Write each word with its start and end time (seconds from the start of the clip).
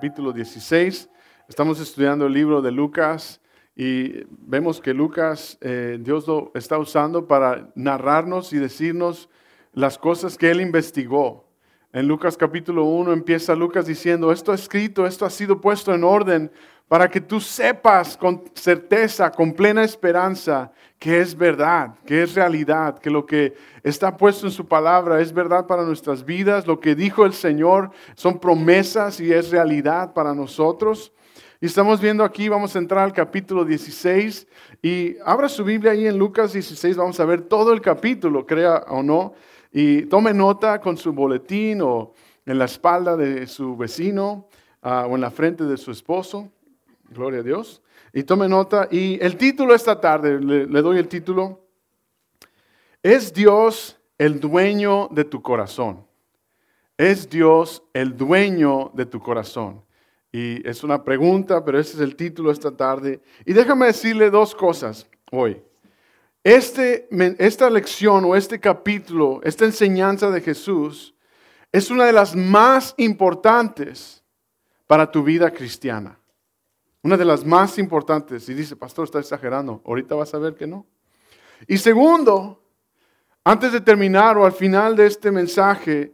capítulo 0.00 0.32
16. 0.32 1.10
Estamos 1.46 1.78
estudiando 1.78 2.26
el 2.26 2.32
libro 2.32 2.62
de 2.62 2.72
Lucas 2.72 3.38
y 3.76 4.24
vemos 4.30 4.80
que 4.80 4.94
Lucas, 4.94 5.58
eh, 5.60 5.98
Dios 6.00 6.26
lo 6.26 6.52
está 6.54 6.78
usando 6.78 7.28
para 7.28 7.70
narrarnos 7.74 8.54
y 8.54 8.56
decirnos 8.56 9.28
las 9.74 9.98
cosas 9.98 10.38
que 10.38 10.50
él 10.50 10.62
investigó. 10.62 11.44
En 11.92 12.08
Lucas 12.08 12.38
capítulo 12.38 12.84
1 12.84 13.12
empieza 13.12 13.54
Lucas 13.54 13.84
diciendo, 13.84 14.32
esto 14.32 14.54
escrito, 14.54 15.06
esto 15.06 15.26
ha 15.26 15.30
sido 15.30 15.60
puesto 15.60 15.94
en 15.94 16.02
orden 16.02 16.50
para 16.90 17.08
que 17.08 17.20
tú 17.20 17.40
sepas 17.40 18.16
con 18.16 18.42
certeza, 18.52 19.30
con 19.30 19.52
plena 19.52 19.84
esperanza, 19.84 20.72
que 20.98 21.20
es 21.20 21.36
verdad, 21.36 21.94
que 22.04 22.24
es 22.24 22.34
realidad, 22.34 22.98
que 22.98 23.10
lo 23.10 23.24
que 23.24 23.54
está 23.84 24.16
puesto 24.16 24.46
en 24.46 24.50
su 24.50 24.66
palabra 24.66 25.20
es 25.20 25.32
verdad 25.32 25.68
para 25.68 25.84
nuestras 25.84 26.24
vidas, 26.24 26.66
lo 26.66 26.80
que 26.80 26.96
dijo 26.96 27.24
el 27.24 27.32
Señor 27.32 27.92
son 28.16 28.40
promesas 28.40 29.20
y 29.20 29.32
es 29.32 29.52
realidad 29.52 30.14
para 30.14 30.34
nosotros. 30.34 31.12
Y 31.60 31.66
estamos 31.66 32.00
viendo 32.00 32.24
aquí, 32.24 32.48
vamos 32.48 32.74
a 32.74 32.80
entrar 32.80 33.04
al 33.04 33.12
capítulo 33.12 33.64
16 33.64 34.48
y 34.82 35.14
abra 35.24 35.48
su 35.48 35.62
Biblia 35.62 35.92
ahí 35.92 36.08
en 36.08 36.18
Lucas 36.18 36.54
16, 36.54 36.96
vamos 36.96 37.20
a 37.20 37.24
ver 37.24 37.42
todo 37.42 37.72
el 37.72 37.80
capítulo, 37.80 38.44
crea 38.44 38.78
o 38.88 39.00
no, 39.00 39.34
y 39.70 40.06
tome 40.06 40.34
nota 40.34 40.80
con 40.80 40.96
su 40.96 41.12
boletín 41.12 41.82
o 41.82 42.14
en 42.44 42.58
la 42.58 42.64
espalda 42.64 43.16
de 43.16 43.46
su 43.46 43.76
vecino 43.76 44.48
ah, 44.82 45.06
o 45.08 45.14
en 45.14 45.20
la 45.20 45.30
frente 45.30 45.62
de 45.62 45.76
su 45.76 45.92
esposo. 45.92 46.50
Gloria 47.10 47.40
a 47.40 47.42
Dios. 47.42 47.82
Y 48.12 48.22
tome 48.22 48.48
nota. 48.48 48.88
Y 48.90 49.22
el 49.22 49.36
título 49.36 49.74
esta 49.74 50.00
tarde, 50.00 50.40
le, 50.40 50.82
doy 50.82 50.98
el 50.98 51.08
título. 51.08 51.66
¿Es 53.02 53.32
Dios 53.32 53.98
el 54.16 54.40
dueño 54.40 55.08
de 55.10 55.24
tu 55.24 55.42
corazón? 55.42 56.06
¿Es 56.96 57.28
Dios 57.28 57.82
el 57.92 58.16
dueño 58.16 58.90
de 58.94 59.06
tu 59.06 59.20
corazón? 59.20 59.82
Y 60.32 60.66
es 60.68 60.84
una 60.84 61.02
pregunta, 61.02 61.64
pero 61.64 61.78
ese 61.78 61.94
es 61.94 62.00
el 62.00 62.14
título 62.14 62.52
esta 62.52 62.70
tarde. 62.76 63.20
Y 63.44 63.52
déjame 63.52 63.86
decirle 63.86 64.30
dos 64.30 64.54
cosas 64.54 65.08
hoy. 65.32 65.60
Este, 66.44 67.08
esta 67.38 67.68
lección 67.68 68.24
o 68.24 68.36
este 68.36 68.60
capítulo, 68.60 69.40
esta 69.42 69.64
enseñanza 69.64 70.30
de 70.30 70.40
Jesús, 70.40 71.14
es 71.72 71.90
una 71.90 72.06
de 72.06 72.12
las 72.12 72.36
más 72.36 72.94
importantes 72.96 74.22
para 74.86 75.10
tu 75.10 75.22
vida 75.22 75.50
cristiana. 75.50 76.19
Una 77.02 77.16
de 77.16 77.24
las 77.24 77.44
más 77.44 77.78
importantes. 77.78 78.48
Y 78.48 78.54
dice, 78.54 78.76
pastor, 78.76 79.04
está 79.04 79.20
exagerando. 79.20 79.82
Ahorita 79.86 80.14
vas 80.14 80.34
a 80.34 80.38
ver 80.38 80.54
que 80.54 80.66
no. 80.66 80.86
Y 81.66 81.78
segundo, 81.78 82.62
antes 83.44 83.72
de 83.72 83.80
terminar 83.80 84.36
o 84.36 84.44
al 84.44 84.52
final 84.52 84.96
de 84.96 85.06
este 85.06 85.30
mensaje, 85.30 86.12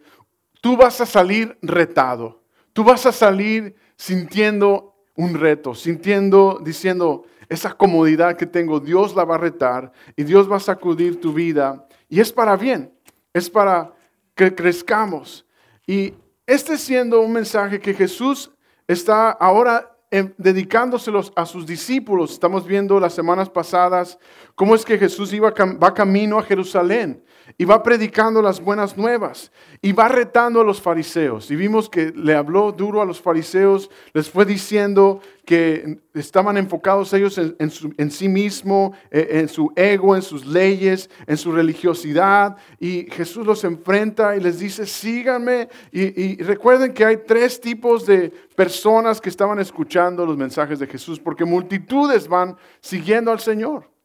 tú 0.61 0.77
vas 0.77 1.01
a 1.01 1.07
salir 1.07 1.59
retado. 1.63 2.43
Tú 2.73 2.85
vas 2.85 3.07
a 3.07 3.13
salir 3.13 3.75
sintiendo 3.97 4.95
un 5.17 5.35
reto, 5.35 5.75
sintiendo, 5.75 6.61
diciendo, 6.63 7.25
esa 7.49 7.73
comodidad 7.73 8.37
que 8.37 8.47
tengo, 8.47 8.81
Dios 8.81 9.15
la 9.15 9.25
va 9.25 9.37
a 9.37 9.39
retar 9.39 9.93
y 10.17 10.25
Dios 10.25 10.51
va 10.51 10.57
a 10.57 10.61
sacudir 10.61 11.21
tu 11.21 11.33
vida. 11.33 11.87
Y 12.09 12.21
es 12.21 12.33
para 12.33 12.57
bien, 12.57 12.93
es 13.33 13.49
para 13.49 13.95
que 14.35 14.55
crezcamos. 14.55 15.47
Y 15.87 16.15
este 16.47 16.77
siendo 16.77 17.21
un 17.21 17.33
mensaje 17.33 17.81
que 17.81 17.95
Jesús 17.95 18.51
está 18.87 19.31
ahora 19.31 19.96
dedicándoselos 20.37 21.33
a 21.37 21.47
sus 21.47 21.67
discípulos. 21.67 22.33
Estamos 22.33 22.67
viendo 22.67 23.01
las 23.01 23.15
semanas 23.15 23.51
pasadas 23.51 24.19
cómo 24.55 24.75
es 24.75 24.85
que 24.85 24.99
Jesús 24.99 25.33
iba, 25.33 25.51
va 25.51 25.95
camino 25.95 26.39
a 26.39 26.43
Jerusalén 26.43 27.23
y 27.59 27.65
va 27.65 27.83
predicando 27.83 28.43
las 28.43 28.61
buenas 28.61 28.97
nuevas 28.97 29.51
y 29.81 29.93
va 29.93 30.09
retando 30.09 30.61
a 30.61 30.65
los 30.65 30.81
fariseos. 30.81 31.51
Y 31.51 31.57
vimos 31.57 31.89
que 31.89 32.13
le 32.15 32.35
habló 32.35 32.73
duro 32.73 33.01
a 33.01 33.05
los 33.05 33.21
fariseos, 33.21 33.91
les 34.13 34.29
fue 34.29 34.45
diciendo 34.45 35.21
que 35.45 36.01
estaban 36.13 36.57
enfocados 36.57 37.13
ellos 37.13 37.39
en, 37.39 38.11
sí 38.11 38.29
mismo, 38.29 38.95
eh, 39.11 39.29
en 39.33 39.49
su 39.49 39.73
ego, 39.77 40.17
en 40.17 40.23
sus 40.23 40.45
leyes, 40.45 41.09
en 41.27 41.37
su 41.37 41.53
religiosidad. 41.53 42.57
Y 42.81 43.07
Jesús 43.13 43.47
los 43.47 43.63
enfrenta 43.65 44.37
y 44.37 44.41
les 44.41 44.59
dice, 44.59 44.87
síganme. 44.87 45.69
Y 45.93 46.43
recuerden 46.43 46.93
que 46.93 47.05
hay 47.05 47.19
tres 47.19 47.61
tipos 47.61 48.07
de 48.07 48.31
personas 48.57 49.21
que 49.21 49.29
estaban 49.29 49.61
escuchando 49.61 50.27
los 50.27 50.37
mensajes 50.37 50.81
de 50.81 50.87
Jesús, 50.87 51.21
porque 51.21 51.45
multitudes 51.45 52.27
van 52.27 52.57
siguiendo 52.81 53.31
al 53.31 53.39
Señor. 53.39 53.96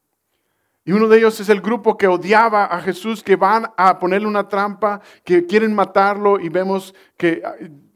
Y 0.84 0.94
uno 0.94 1.08
de 1.08 1.20
ellos 1.20 1.40
es 1.40 1.50
el 1.50 1.62
grupo 1.62 1.98
que 1.98 2.08
odiaba 2.08 2.66
a 2.66 2.82
Jesús, 2.82 3.24
que 3.24 3.36
van 3.36 3.72
a 3.78 4.00
ponerle 4.00 4.28
una 4.28 4.48
trampa, 4.48 5.02
que 5.24 5.46
quieren 5.46 5.76
matarlo 5.76 6.40
y 6.40 6.50
vemos 6.50 6.96
que 7.18 7.44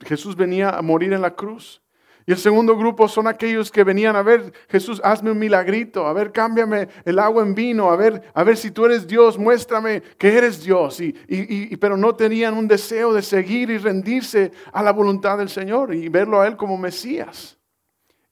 Jesús 0.02 0.36
venía 0.36 0.70
a 0.70 0.82
morir 0.82 1.14
en 1.14 1.22
la 1.22 1.34
cruz. 1.34 1.82
Y 2.28 2.32
el 2.32 2.38
segundo 2.40 2.76
grupo 2.76 3.08
son 3.08 3.28
aquellos 3.28 3.72
que 3.72 3.84
venían 3.84 4.16
a 4.16 4.24
ver, 4.24 4.52
Jesús, 4.68 5.00
hazme 5.04 5.30
un 5.30 5.38
milagrito, 5.38 6.08
a 6.08 6.14
ver, 6.14 6.32
cámbiame 6.32 6.88
el 7.06 7.20
agua 7.20 7.44
en 7.44 7.54
vino, 7.54 7.92
a 7.92 7.96
ver, 7.96 8.22
a 8.34 8.44
ver 8.44 8.58
si 8.58 8.72
tú 8.72 8.86
eres 8.86 9.06
Dios, 9.06 9.38
muéstrame 9.38 10.02
que 10.18 10.36
eres 10.36 10.64
Dios. 10.64 11.00
Y, 11.00 11.16
y, 11.28 11.78
pero 11.78 11.98
no 11.98 12.16
tenían 12.16 12.56
un 12.56 12.68
deseo 12.68 13.14
de 13.14 13.22
seguir 13.22 13.70
y 13.70 13.78
rendirse 13.78 14.52
a 14.74 14.82
la 14.82 14.92
voluntad 14.92 15.38
del 15.38 15.50
Señor 15.50 15.94
y 15.94 16.10
verlo 16.10 16.42
a 16.42 16.48
Él 16.48 16.56
como 16.56 16.80
Mesías. 16.80 17.55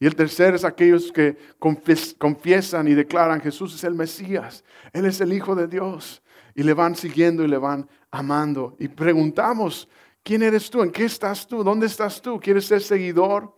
Y 0.03 0.06
el 0.06 0.18
tercer 0.18 0.53
es 0.53 0.66
aquellos 0.66 1.14
que 1.14 1.38
confiesan 2.19 2.90
y 2.90 2.94
declaran, 2.94 3.40
Jesús 3.40 3.74
es 3.74 3.86
el 3.86 3.94
Mesías, 3.94 4.66
Él 4.91 5.06
es 5.06 5.22
el 5.22 5.31
Hijo 5.31 5.56
de 5.56 5.66
Dios. 5.66 6.22
Y 6.53 6.64
le 6.64 6.74
van 6.74 6.94
siguiendo 6.94 7.41
y 7.41 7.47
le 7.47 7.58
van 7.58 7.88
amando. 8.12 8.75
Y 8.80 8.90
preguntamos, 8.90 9.88
¿quién 10.22 10.44
eres 10.44 10.69
tú? 10.69 10.84
¿En 10.84 10.92
qué 10.92 11.06
estás 11.06 11.47
tú? 11.47 11.63
¿Dónde 11.63 11.86
estás 11.86 12.22
tú? 12.22 12.38
¿Quieres 12.38 12.66
ser 12.66 12.81
seguidor 12.81 13.56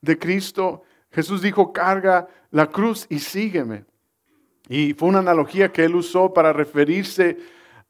de 0.00 0.16
Cristo? 0.16 0.84
Jesús 1.10 1.42
dijo, 1.42 1.72
carga 1.72 2.28
la 2.52 2.68
cruz 2.68 3.04
y 3.10 3.18
sígueme. 3.18 3.84
Y 4.68 4.94
fue 4.94 5.08
una 5.08 5.18
analogía 5.18 5.72
que 5.72 5.84
él 5.84 5.96
usó 5.96 6.32
para 6.32 6.52
referirse 6.52 7.38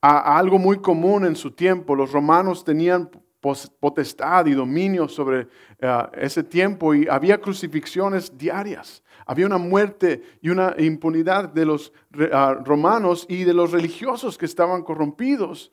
a 0.00 0.38
algo 0.38 0.58
muy 0.58 0.78
común 0.78 1.26
en 1.26 1.36
su 1.36 1.50
tiempo. 1.50 1.94
Los 1.94 2.10
romanos 2.12 2.64
tenían 2.64 3.10
potestad 3.40 4.46
y 4.46 4.52
dominio 4.52 5.08
sobre 5.08 5.48
eh, 5.78 6.02
ese 6.14 6.42
tiempo 6.42 6.94
y 6.94 7.06
había 7.08 7.40
crucifixiones 7.40 8.36
diarias. 8.36 9.02
Había 9.26 9.46
una 9.46 9.58
muerte 9.58 10.22
y 10.40 10.48
una 10.48 10.74
impunidad 10.78 11.48
de 11.50 11.66
los 11.66 11.92
ah, 12.32 12.56
romanos 12.64 13.26
y 13.28 13.44
de 13.44 13.54
los 13.54 13.72
religiosos 13.72 14.38
que 14.38 14.46
estaban 14.46 14.82
corrompidos, 14.82 15.70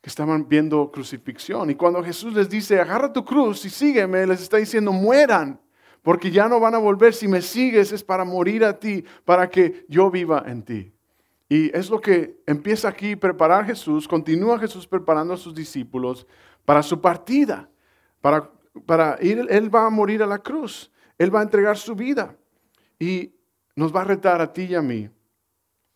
que 0.00 0.08
estaban 0.08 0.48
viendo 0.48 0.90
crucifixión. 0.90 1.70
Y 1.70 1.74
cuando 1.74 2.02
Jesús 2.02 2.32
les 2.32 2.48
dice, 2.48 2.80
agarra 2.80 3.12
tu 3.12 3.24
cruz 3.24 3.64
y 3.64 3.70
sígueme, 3.70 4.26
les 4.26 4.40
está 4.40 4.56
diciendo, 4.56 4.92
mueran, 4.92 5.60
porque 6.02 6.30
ya 6.30 6.48
no 6.48 6.60
van 6.60 6.74
a 6.74 6.78
volver. 6.78 7.12
Si 7.12 7.28
me 7.28 7.42
sigues 7.42 7.92
es 7.92 8.04
para 8.04 8.24
morir 8.24 8.64
a 8.64 8.78
ti, 8.78 9.04
para 9.24 9.50
que 9.50 9.84
yo 9.88 10.10
viva 10.10 10.44
en 10.46 10.62
ti. 10.62 10.92
Y 11.52 11.76
es 11.76 11.90
lo 11.90 12.00
que 12.00 12.40
empieza 12.46 12.88
aquí 12.88 13.16
preparar 13.16 13.66
Jesús, 13.66 14.06
continúa 14.06 14.60
Jesús 14.60 14.86
preparando 14.86 15.34
a 15.34 15.36
sus 15.36 15.52
discípulos 15.52 16.24
para 16.64 16.82
su 16.82 17.00
partida, 17.00 17.68
para, 18.20 18.50
para 18.86 19.18
ir, 19.20 19.46
Él 19.48 19.74
va 19.74 19.86
a 19.86 19.90
morir 19.90 20.22
a 20.22 20.26
la 20.26 20.38
cruz, 20.38 20.90
Él 21.18 21.34
va 21.34 21.40
a 21.40 21.44
entregar 21.44 21.76
su 21.76 21.94
vida 21.94 22.36
y 22.98 23.32
nos 23.74 23.94
va 23.94 24.02
a 24.02 24.04
retar 24.04 24.40
a 24.40 24.52
ti 24.52 24.64
y 24.64 24.74
a 24.74 24.82
mí. 24.82 25.08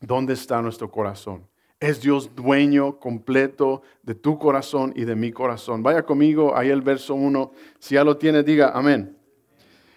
¿Dónde 0.01 0.35
está 0.35 0.61
nuestro 0.61 0.91
corazón? 0.91 1.49
Es 1.81 2.01
Dios 2.01 2.35
dueño 2.35 2.99
completo 2.99 3.83
de 4.03 4.15
tu 4.15 4.39
corazón 4.39 4.93
y 4.97 5.05
de 5.05 5.15
mi 5.15 5.33
corazón. 5.33 5.83
Vaya 5.83 6.03
conmigo 6.03 6.57
ahí 6.57 6.71
el 6.71 6.83
verso 6.83 7.15
1. 7.15 7.53
Si 7.79 7.95
ya 7.95 8.05
lo 8.05 8.17
tiene, 8.17 8.43
diga 8.43 8.71
amén. 8.75 9.17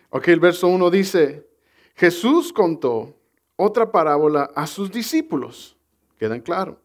Ok, 0.09 0.29
el 0.29 0.39
verso 0.39 0.67
1 0.67 0.89
dice, 0.89 1.47
Jesús 1.95 2.53
contó 2.53 3.15
otra 3.55 3.91
parábola 3.91 4.49
a 4.55 4.67
sus 4.67 4.91
discípulos. 4.91 5.77
Quedan 6.17 6.41
claro. 6.41 6.79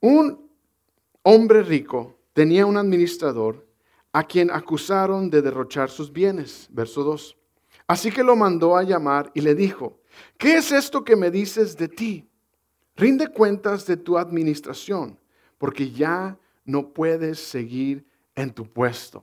Un 0.00 0.48
hombre 1.22 1.62
rico 1.62 2.16
tenía 2.32 2.66
un 2.66 2.76
administrador 2.76 3.66
a 4.12 4.24
quien 4.24 4.50
acusaron 4.50 5.30
de 5.30 5.42
derrochar 5.42 5.90
sus 5.90 6.12
bienes. 6.12 6.68
Verso 6.70 7.02
2. 7.04 7.36
Así 7.86 8.10
que 8.10 8.22
lo 8.22 8.36
mandó 8.36 8.76
a 8.76 8.82
llamar 8.82 9.30
y 9.34 9.40
le 9.40 9.54
dijo, 9.54 9.98
¿qué 10.38 10.56
es 10.56 10.72
esto 10.72 11.04
que 11.04 11.16
me 11.16 11.30
dices 11.30 11.76
de 11.76 11.88
ti? 11.88 12.28
Rinde 12.96 13.28
cuentas 13.28 13.86
de 13.86 13.96
tu 13.96 14.18
administración, 14.18 15.18
porque 15.58 15.90
ya 15.90 16.38
no 16.64 16.88
puedes 16.88 17.38
seguir 17.40 18.04
en 18.34 18.52
tu 18.52 18.64
puesto. 18.64 19.22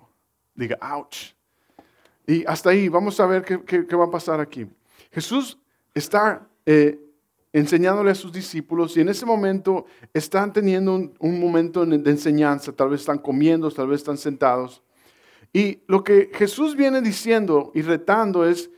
Diga, 0.56 0.78
ouch. 0.82 1.34
Y 2.26 2.46
hasta 2.46 2.72
ahí, 2.72 2.90
vamos 2.90 3.20
a 3.20 3.26
ver 3.26 3.44
qué, 3.44 3.96
va 3.96 4.06
a 4.06 4.12
pasar 4.12 4.42
aquí. 4.42 4.68
Jesús 5.12 5.58
está 5.94 6.46
eh, 6.66 7.00
enseñándole 7.60 8.12
a 8.12 8.16
sus 8.16 8.32
discípulos 8.32 8.96
y 8.96 9.02
en 9.02 9.10
ese 9.10 9.26
momento 9.26 9.86
están 10.14 10.54
teniendo 10.54 10.94
un, 10.94 11.40
momento 11.40 11.86
de 11.86 12.12
enseñanza, 12.12 12.72
tal 12.72 12.90
vez 12.90 13.02
están 13.02 13.18
comiendo, 13.18 13.72
tal 13.72 13.88
vez 13.88 14.02
están 14.02 14.18
sentados. 14.18 14.84
Y 15.52 15.82
lo 15.88 16.04
que 16.04 16.30
Jesús 16.34 16.76
viene 16.76 17.02
diciendo 17.02 17.72
y 17.74 17.82
retando 17.82 18.46
es 18.46 18.70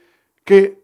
que 0.45 0.81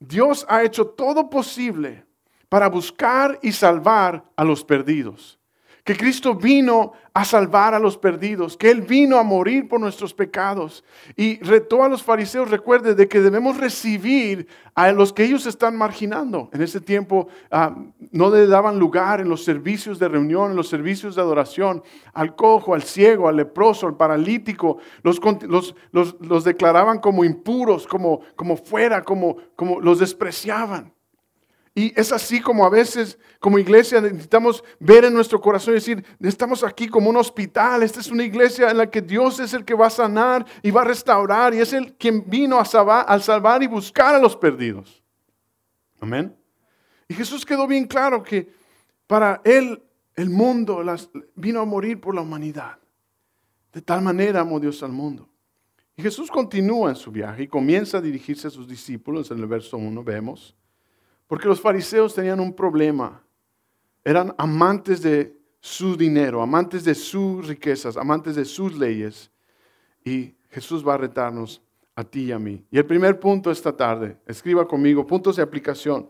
Dios 0.00 0.44
ha 0.48 0.64
hecho 0.64 0.88
todo 0.88 1.30
posible 1.30 2.04
para 2.48 2.68
buscar 2.68 3.38
y 3.42 3.52
salvar 3.52 4.24
a 4.34 4.42
los 4.42 4.64
perdidos. 4.64 5.38
Que 5.86 5.96
Cristo 5.96 6.34
vino 6.34 6.94
a 7.14 7.24
salvar 7.24 7.72
a 7.72 7.78
los 7.78 7.96
perdidos, 7.96 8.56
que 8.56 8.72
Él 8.72 8.82
vino 8.82 9.18
a 9.18 9.22
morir 9.22 9.68
por 9.68 9.78
nuestros 9.78 10.12
pecados. 10.12 10.82
Y 11.14 11.38
retó 11.44 11.84
a 11.84 11.88
los 11.88 12.02
fariseos, 12.02 12.50
recuerde, 12.50 12.96
de 12.96 13.06
que 13.06 13.20
debemos 13.20 13.56
recibir 13.56 14.48
a 14.74 14.90
los 14.90 15.12
que 15.12 15.22
ellos 15.22 15.46
están 15.46 15.76
marginando. 15.76 16.50
En 16.52 16.60
ese 16.60 16.80
tiempo 16.80 17.28
ah, 17.52 17.72
no 18.10 18.30
le 18.30 18.48
daban 18.48 18.80
lugar 18.80 19.20
en 19.20 19.28
los 19.28 19.44
servicios 19.44 20.00
de 20.00 20.08
reunión, 20.08 20.50
en 20.50 20.56
los 20.56 20.68
servicios 20.68 21.14
de 21.14 21.22
adoración, 21.22 21.84
al 22.12 22.34
cojo, 22.34 22.74
al 22.74 22.82
ciego, 22.82 23.28
al 23.28 23.36
leproso, 23.36 23.86
al 23.86 23.96
paralítico. 23.96 24.78
Los, 25.04 25.20
los, 25.42 25.76
los, 25.92 26.42
declaraban 26.42 26.98
como 26.98 27.22
impuros, 27.22 27.86
como, 27.86 28.22
como 28.34 28.56
fuera, 28.56 29.04
como, 29.04 29.36
como 29.54 29.80
los 29.80 30.00
despreciaban. 30.00 30.95
Y 31.78 31.92
es 31.94 32.10
así 32.10 32.40
como 32.40 32.64
a 32.64 32.70
veces, 32.70 33.18
como 33.38 33.58
iglesia, 33.58 34.00
necesitamos 34.00 34.64
ver 34.80 35.04
en 35.04 35.12
nuestro 35.12 35.42
corazón 35.42 35.72
y 35.72 35.74
decir, 35.74 36.02
estamos 36.20 36.64
aquí 36.64 36.88
como 36.88 37.10
un 37.10 37.18
hospital, 37.18 37.82
esta 37.82 38.00
es 38.00 38.08
una 38.08 38.24
iglesia 38.24 38.70
en 38.70 38.78
la 38.78 38.90
que 38.90 39.02
Dios 39.02 39.40
es 39.40 39.52
el 39.52 39.62
que 39.62 39.74
va 39.74 39.88
a 39.88 39.90
sanar 39.90 40.46
y 40.62 40.70
va 40.70 40.80
a 40.80 40.84
restaurar 40.84 41.52
y 41.52 41.58
es 41.60 41.74
el 41.74 41.92
quien 41.92 42.24
vino 42.26 42.58
a 42.58 42.64
salvar, 42.64 43.62
y 43.62 43.66
buscar 43.66 44.14
a 44.14 44.18
los 44.18 44.34
perdidos. 44.34 45.02
Amén. 46.00 46.34
Y 47.08 47.14
Jesús 47.14 47.44
quedó 47.44 47.66
bien 47.66 47.86
claro 47.86 48.22
que 48.22 48.50
para 49.06 49.42
Él 49.44 49.82
el 50.14 50.30
mundo 50.30 50.82
vino 51.34 51.60
a 51.60 51.66
morir 51.66 52.00
por 52.00 52.14
la 52.14 52.22
humanidad. 52.22 52.78
De 53.70 53.82
tal 53.82 54.00
manera 54.00 54.40
amó 54.40 54.58
Dios 54.58 54.82
al 54.82 54.92
mundo. 54.92 55.28
Y 55.94 56.00
Jesús 56.00 56.30
continúa 56.30 56.88
en 56.88 56.96
su 56.96 57.12
viaje 57.12 57.42
y 57.42 57.48
comienza 57.48 57.98
a 57.98 58.00
dirigirse 58.00 58.46
a 58.46 58.50
sus 58.50 58.66
discípulos. 58.66 59.30
En 59.30 59.40
el 59.40 59.46
verso 59.46 59.76
1 59.76 60.02
vemos 60.02 60.56
porque 61.26 61.48
los 61.48 61.60
fariseos 61.60 62.14
tenían 62.14 62.40
un 62.40 62.54
problema. 62.54 63.22
Eran 64.04 64.34
amantes 64.38 65.02
de 65.02 65.36
su 65.60 65.96
dinero, 65.96 66.40
amantes 66.40 66.84
de 66.84 66.94
sus 66.94 67.46
riquezas, 67.48 67.96
amantes 67.96 68.36
de 68.36 68.44
sus 68.44 68.78
leyes. 68.78 69.30
Y 70.04 70.34
Jesús 70.50 70.86
va 70.86 70.94
a 70.94 70.98
retarnos 70.98 71.60
a 71.96 72.04
ti 72.04 72.26
y 72.26 72.32
a 72.32 72.38
mí. 72.38 72.64
Y 72.70 72.78
el 72.78 72.86
primer 72.86 73.18
punto 73.18 73.50
esta 73.50 73.76
tarde, 73.76 74.16
escriba 74.26 74.68
conmigo, 74.68 75.06
puntos 75.06 75.36
de 75.36 75.42
aplicación. 75.42 76.08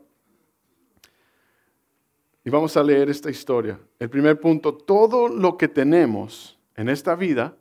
Y 2.45 2.51
vamos 2.51 2.77
a 2.77 2.83
leer 2.83 3.09
esta 3.09 3.31
historia. 3.31 3.81
El 3.99 4.11
primer 4.11 4.39
punto, 4.39 4.75
todo 4.75 5.29
lo 5.29 5.57
que 5.57 5.69
tenemos 5.69 6.59
en 6.77 6.89
esta 6.89 7.15
vida 7.15 7.57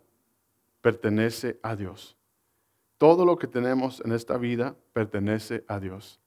pertenece 0.81 1.60
a 1.63 1.75
Dios. 1.75 2.18
Todo 2.98 3.25
lo 3.25 3.38
que 3.38 3.48
tenemos 3.48 4.02
en 4.06 4.12
esta 4.12 4.38
vida 4.38 4.75
pertenece 4.94 5.63
a 5.68 5.80
Dios. 5.80 6.19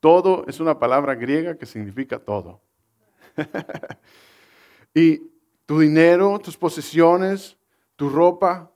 Todo 0.00 0.44
es 0.48 0.60
una 0.60 0.78
palabra 0.78 1.14
griega 1.14 1.56
que 1.56 1.66
significa 1.66 2.18
todo. 2.18 2.62
y 4.94 5.18
tu 5.66 5.78
dinero, 5.78 6.38
tus 6.38 6.56
posesiones, 6.56 7.56
tu 7.96 8.08
ropa, 8.08 8.72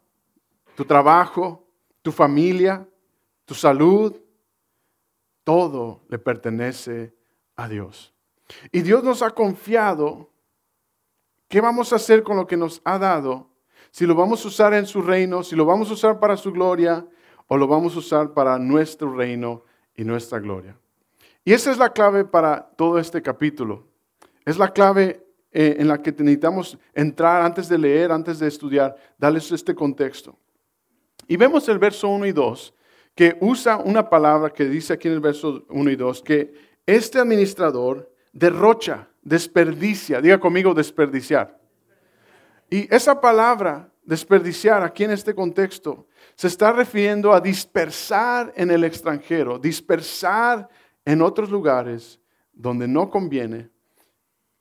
tu 0.77 0.85
trabajo, 0.85 1.67
tu 2.03 2.13
familia, 2.13 2.87
tu 3.47 3.55
salud, 3.55 4.15
todo 5.43 6.03
le 6.09 6.19
pertenece 6.19 7.15
a 7.57 7.69
Dios. 7.69 8.15
Y 8.71 8.83
Dios 8.83 9.03
nos 9.03 9.23
ha 9.23 9.31
confiado 9.31 10.31
qué 11.49 11.61
vamos 11.61 11.93
a 11.93 11.97
hacer 11.97 12.23
con 12.23 12.37
lo 12.37 12.47
que 12.47 12.57
nos 12.57 12.83
ha 12.85 12.99
dado, 12.99 13.51
si 13.91 14.07
lo 14.07 14.15
vamos 14.15 14.45
a 14.45 14.49
usar 14.49 14.75
en 14.75 14.87
su 14.87 15.03
reino, 15.03 15.43
si 15.43 15.55
lo 15.57 15.65
vamos 15.65 15.89
a 15.91 15.95
usar 15.95 16.19
para 16.19 16.37
su 16.37 16.53
gloria 16.53 17.07
o 17.47 17.57
lo 17.57 17.67
vamos 17.67 17.95
a 17.95 17.99
usar 17.99 18.35
para 18.35 18.59
nuestro 18.59 19.15
reino 19.15 19.63
y 19.95 20.05
nuestra 20.05 20.39
gloria. 20.41 20.77
Y 21.45 21.53
esa 21.53 21.71
es 21.71 21.79
la 21.79 21.93
clave 21.93 22.25
para 22.25 22.71
todo 22.77 22.99
este 22.99 23.21
capítulo. 23.21 23.87
Es 24.45 24.57
la 24.57 24.73
clave 24.73 25.25
eh, 25.53 25.77
en 25.79 25.89
la 25.89 26.01
que 26.01 26.11
necesitamos 26.11 26.79
entrar 26.95 27.43
antes 27.43 27.69
de 27.69 27.79
leer, 27.79 28.11
antes 28.11 28.39
de 28.39 28.49
estudiar, 28.49 28.97
darles 29.19 29.53
este 29.53 29.75
contexto. 29.75 30.39
Y 31.29 31.37
vemos 31.37 31.69
el 31.69 31.79
verso 31.79 32.09
1 32.09 32.27
y 32.27 32.33
2, 32.33 32.75
que 33.15 33.37
usa 33.41 33.77
una 33.77 34.09
palabra 34.09 34.51
que 34.51 34.65
dice 34.65 34.95
aquí 34.95 35.09
en 35.09 35.15
el 35.15 35.21
verso 35.21 35.65
1 35.69 35.91
y 35.91 35.97
2, 35.97 36.23
que 36.23 36.53
este 36.87 37.19
administrador 37.19 38.11
derrocha, 38.33 39.09
desperdicia, 39.23 40.21
diga 40.21 40.41
conmigo 40.41 40.75
desperdiciar. 40.75 41.59
Y 42.69 42.93
esa 42.93 43.21
palabra, 43.21 43.91
desperdiciar, 44.03 44.83
aquí 44.83 45.05
en 45.05 45.13
este 45.13 45.35
contexto, 45.35 46.07
se 46.35 46.49
está 46.49 46.73
refiriendo 46.73 47.33
a 47.33 47.41
dispersar 47.41 48.53
en 48.57 48.71
el 48.71 48.83
extranjero, 48.85 49.59
dispersar 49.59 50.69
en 51.05 51.23
otros 51.23 51.51
lugares 51.51 52.21
donde 52.53 52.89
no 52.89 53.11
conviene 53.11 53.71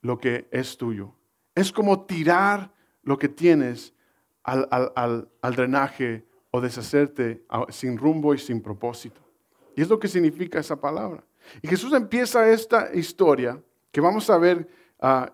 lo 0.00 0.18
que 0.18 0.46
es 0.50 0.76
tuyo. 0.76 1.14
Es 1.54 1.72
como 1.72 2.04
tirar 2.04 2.72
lo 3.02 3.18
que 3.18 3.28
tienes 3.28 3.94
al, 4.42 5.28
drenaje 5.54 6.26
o 6.50 6.60
deshacerte 6.60 7.44
sin 7.70 7.96
rumbo 7.96 8.34
y 8.34 8.38
sin 8.38 8.60
propósito. 8.60 9.20
Y 9.76 9.82
es 9.82 9.88
lo 9.88 9.98
que 9.98 10.08
significa 10.08 10.58
esa 10.58 10.80
palabra. 10.80 11.24
Y 11.62 11.68
Jesús 11.68 11.92
empieza 11.92 12.48
esta 12.48 12.94
historia, 12.94 13.60
que 13.90 14.00
vamos 14.00 14.28
a 14.30 14.38
ver 14.38 14.68
ah, 15.00 15.32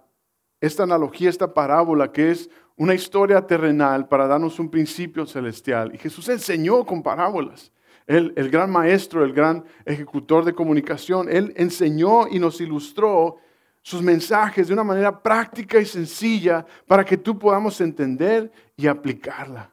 esta 0.61 0.83
analogía, 0.83 1.31
esta 1.31 1.53
parábola, 1.53 2.13
que 2.13 2.31
es 2.31 2.51
una 2.77 2.95
historia 2.95 3.47
terrenal 3.47 4.09
para 4.09 4.27
darnos 4.27 4.59
un 4.59 4.71
principio 4.71 5.27
celestial. 5.27 5.95
Y 5.95 5.99
Jesús 5.99 6.29
enseñó 6.29 6.85
con 6.85 7.03
parábolas 7.03 7.73
el 8.17 8.51
gran 8.51 8.71
maestro, 8.71 9.25
el 9.25 9.33
gran 9.33 9.65
ejecutor 9.85 10.45
de 10.45 10.53
comunicación, 10.53 11.29
él 11.29 11.53
enseñó 11.57 12.27
y 12.27 12.39
nos 12.39 12.61
ilustró 12.61 13.39
sus 13.83 14.03
mensajes 14.03 14.69
de 14.69 14.75
una 14.75 14.85
manera 14.85 15.23
práctica 15.23 15.79
y 15.79 15.87
sencilla 15.87 16.67
para 16.87 17.05
que 17.05 17.17
tú 17.17 17.39
podamos 17.39 17.81
entender 17.81 18.51
y 18.77 18.87
aplicarla. 18.87 19.71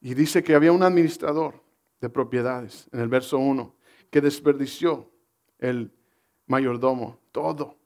Y 0.00 0.14
dice 0.14 0.42
que 0.42 0.54
había 0.54 0.72
un 0.72 0.82
administrador 0.82 1.62
de 2.00 2.08
propiedades, 2.08 2.88
en 2.92 3.00
el 3.00 3.08
verso 3.08 3.38
1, 3.38 3.74
que 4.10 4.20
desperdició 4.20 5.10
el 5.58 5.92
mayordomo, 6.46 7.18
todo. 7.32 7.76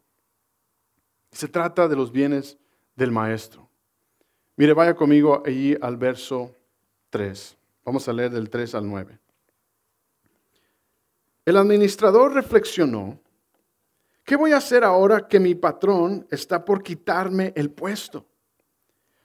Se 1.33 1.49
trata 1.49 1.89
de 1.89 1.97
los 1.97 2.13
bienes 2.13 2.59
del 2.95 3.11
maestro. 3.11 3.69
Mire, 4.57 4.73
vaya 4.73 4.95
conmigo 4.95 5.43
allí 5.45 5.77
al 5.81 5.97
verso 5.97 6.55
3. 7.11 7.57
Vamos 7.85 8.09
a 8.09 8.13
leer 8.13 8.31
del 8.31 8.49
3 8.49 8.75
al 8.75 8.89
9. 8.89 9.19
El 11.45 11.57
administrador 11.59 12.33
reflexionó, 12.33 13.21
¿qué 14.25 14.37
voy 14.37 14.53
a 14.53 14.57
hacer 14.57 14.83
ahora 14.83 15.29
que 15.29 15.39
mi 15.39 15.55
patrón 15.55 16.27
está 16.31 16.65
por 16.65 16.83
quitarme 16.83 17.53
el 17.55 17.71
puesto? 17.71 18.27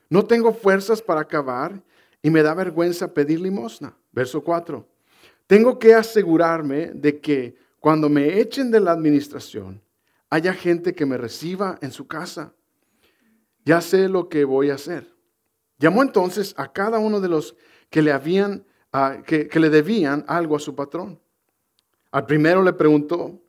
No 0.10 0.26
tengo 0.26 0.54
fuerzas 0.54 1.02
para 1.02 1.22
acabar 1.22 1.82
y 2.22 2.30
me 2.30 2.44
da 2.44 2.54
vergüenza 2.54 3.14
pedir 3.14 3.40
limosna. 3.40 3.96
Verso 4.12 4.44
4. 4.44 4.86
Tengo 5.48 5.80
que 5.80 5.94
asegurarme 5.94 6.88
de 6.88 7.20
que 7.20 7.56
cuando 7.80 8.10
me 8.10 8.40
echen 8.40 8.72
de 8.72 8.82
la 8.82 8.92
administración, 8.92 9.82
haya 10.30 10.54
gente 10.54 10.94
que 10.94 11.06
me 11.06 11.18
reciba 11.18 11.78
en 11.82 11.92
su 11.92 12.08
casa. 12.08 12.54
Ya 13.64 13.80
sé 13.80 14.10
lo 14.10 14.28
que 14.28 14.44
voy 14.44 14.70
a 14.70 14.76
hacer. 14.76 15.14
Llamó 15.78 16.04
entonces 16.04 16.54
a 16.58 16.72
cada 16.72 17.00
uno 17.00 17.22
de 17.22 17.30
los 17.30 17.56
que 17.90 18.02
le, 18.02 18.12
habían, 18.12 18.66
ah, 18.92 19.22
que, 19.26 19.50
le 19.54 19.70
debían 19.70 20.24
algo 20.28 20.56
a 20.56 20.60
su 20.60 20.76
patrón. 20.76 21.20
Al 22.12 22.26
primero 22.26 22.64
le 22.64 22.74
preguntó, 22.74 23.40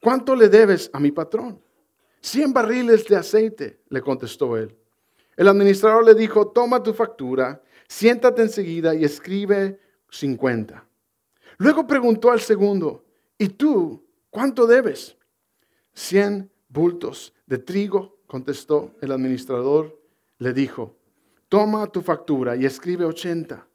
¿cuánto 0.00 0.34
le 0.34 0.48
debes 0.48 0.90
a 0.92 1.00
mi 1.00 1.10
patrón? 1.10 1.60
Cien 2.20 2.52
barriles 2.52 3.06
de 3.06 3.16
aceite, 3.16 3.80
le 3.88 4.00
contestó 4.00 4.56
él. 4.56 4.76
El 5.36 5.48
administrador 5.48 6.04
le 6.04 6.14
dijo, 6.14 6.48
toma 6.48 6.82
tu 6.82 6.92
factura, 6.92 7.62
siéntate 7.88 8.42
enseguida 8.42 8.94
y 8.94 9.04
escribe 9.04 9.80
cincuenta. 10.10 10.86
Luego 11.58 11.86
preguntó 11.86 12.30
al 12.30 12.40
segundo, 12.40 13.04
¿y 13.38 13.48
tú 13.48 14.06
cuánto 14.30 14.66
debes? 14.66 15.16
Cien 15.94 16.50
bultos 16.68 17.34
de 17.46 17.58
trigo, 17.58 18.18
contestó 18.26 18.94
el 19.00 19.12
administrador. 19.12 20.00
Le 20.38 20.52
dijo, 20.52 20.96
toma 21.52 21.86
tu 21.86 22.00
factura 22.00 22.56
y 22.56 22.64
escribe 22.64 23.04
80. 23.04 23.68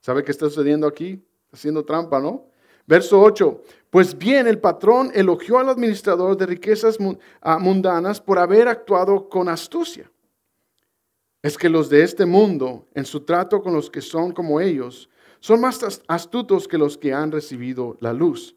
¿Sabe 0.00 0.24
qué 0.24 0.32
está 0.32 0.46
sucediendo 0.46 0.84
aquí? 0.88 1.24
Haciendo 1.52 1.84
trampa, 1.84 2.18
¿no? 2.18 2.48
Verso 2.88 3.20
8. 3.20 3.62
Pues 3.88 4.18
bien, 4.18 4.48
el 4.48 4.58
patrón 4.58 5.12
elogió 5.14 5.60
al 5.60 5.68
administrador 5.68 6.36
de 6.36 6.46
riquezas 6.46 6.98
ah, 7.40 7.60
mundanas 7.60 8.20
por 8.20 8.40
haber 8.40 8.66
actuado 8.66 9.28
con 9.28 9.48
astucia. 9.48 10.10
Es 11.40 11.56
que 11.56 11.68
los 11.68 11.88
de 11.88 12.02
este 12.02 12.26
mundo, 12.26 12.88
en 12.94 13.04
su 13.04 13.20
trato 13.20 13.62
con 13.62 13.74
los 13.74 13.88
que 13.88 14.00
son 14.00 14.32
como 14.32 14.60
ellos, 14.60 15.08
son 15.38 15.60
más 15.60 16.02
astutos 16.08 16.66
que 16.66 16.78
los 16.78 16.98
que 16.98 17.14
han 17.14 17.30
recibido 17.30 17.96
la 18.00 18.12
luz. 18.12 18.56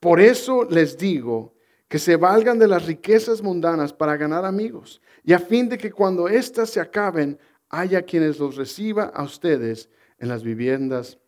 Por 0.00 0.18
eso 0.18 0.64
les 0.64 0.96
digo 0.96 1.52
que 1.88 1.98
se 1.98 2.16
valgan 2.16 2.58
de 2.58 2.68
las 2.68 2.86
riquezas 2.86 3.42
mundanas 3.42 3.92
para 3.92 4.16
ganar 4.16 4.46
amigos, 4.46 5.02
y 5.22 5.32
a 5.32 5.38
fin 5.38 5.68
de 5.68 5.78
que 5.78 5.92
cuando 5.92 6.26
éstas 6.26 6.70
se 6.70 6.80
acaben, 6.80 7.38
haya 7.78 8.02
quienes 8.02 8.38
los 8.38 8.56
reciba 8.56 9.04
a 9.04 9.22
ustedes 9.22 9.88
en 10.18 10.28
las 10.28 10.42
viviendas 10.42 11.18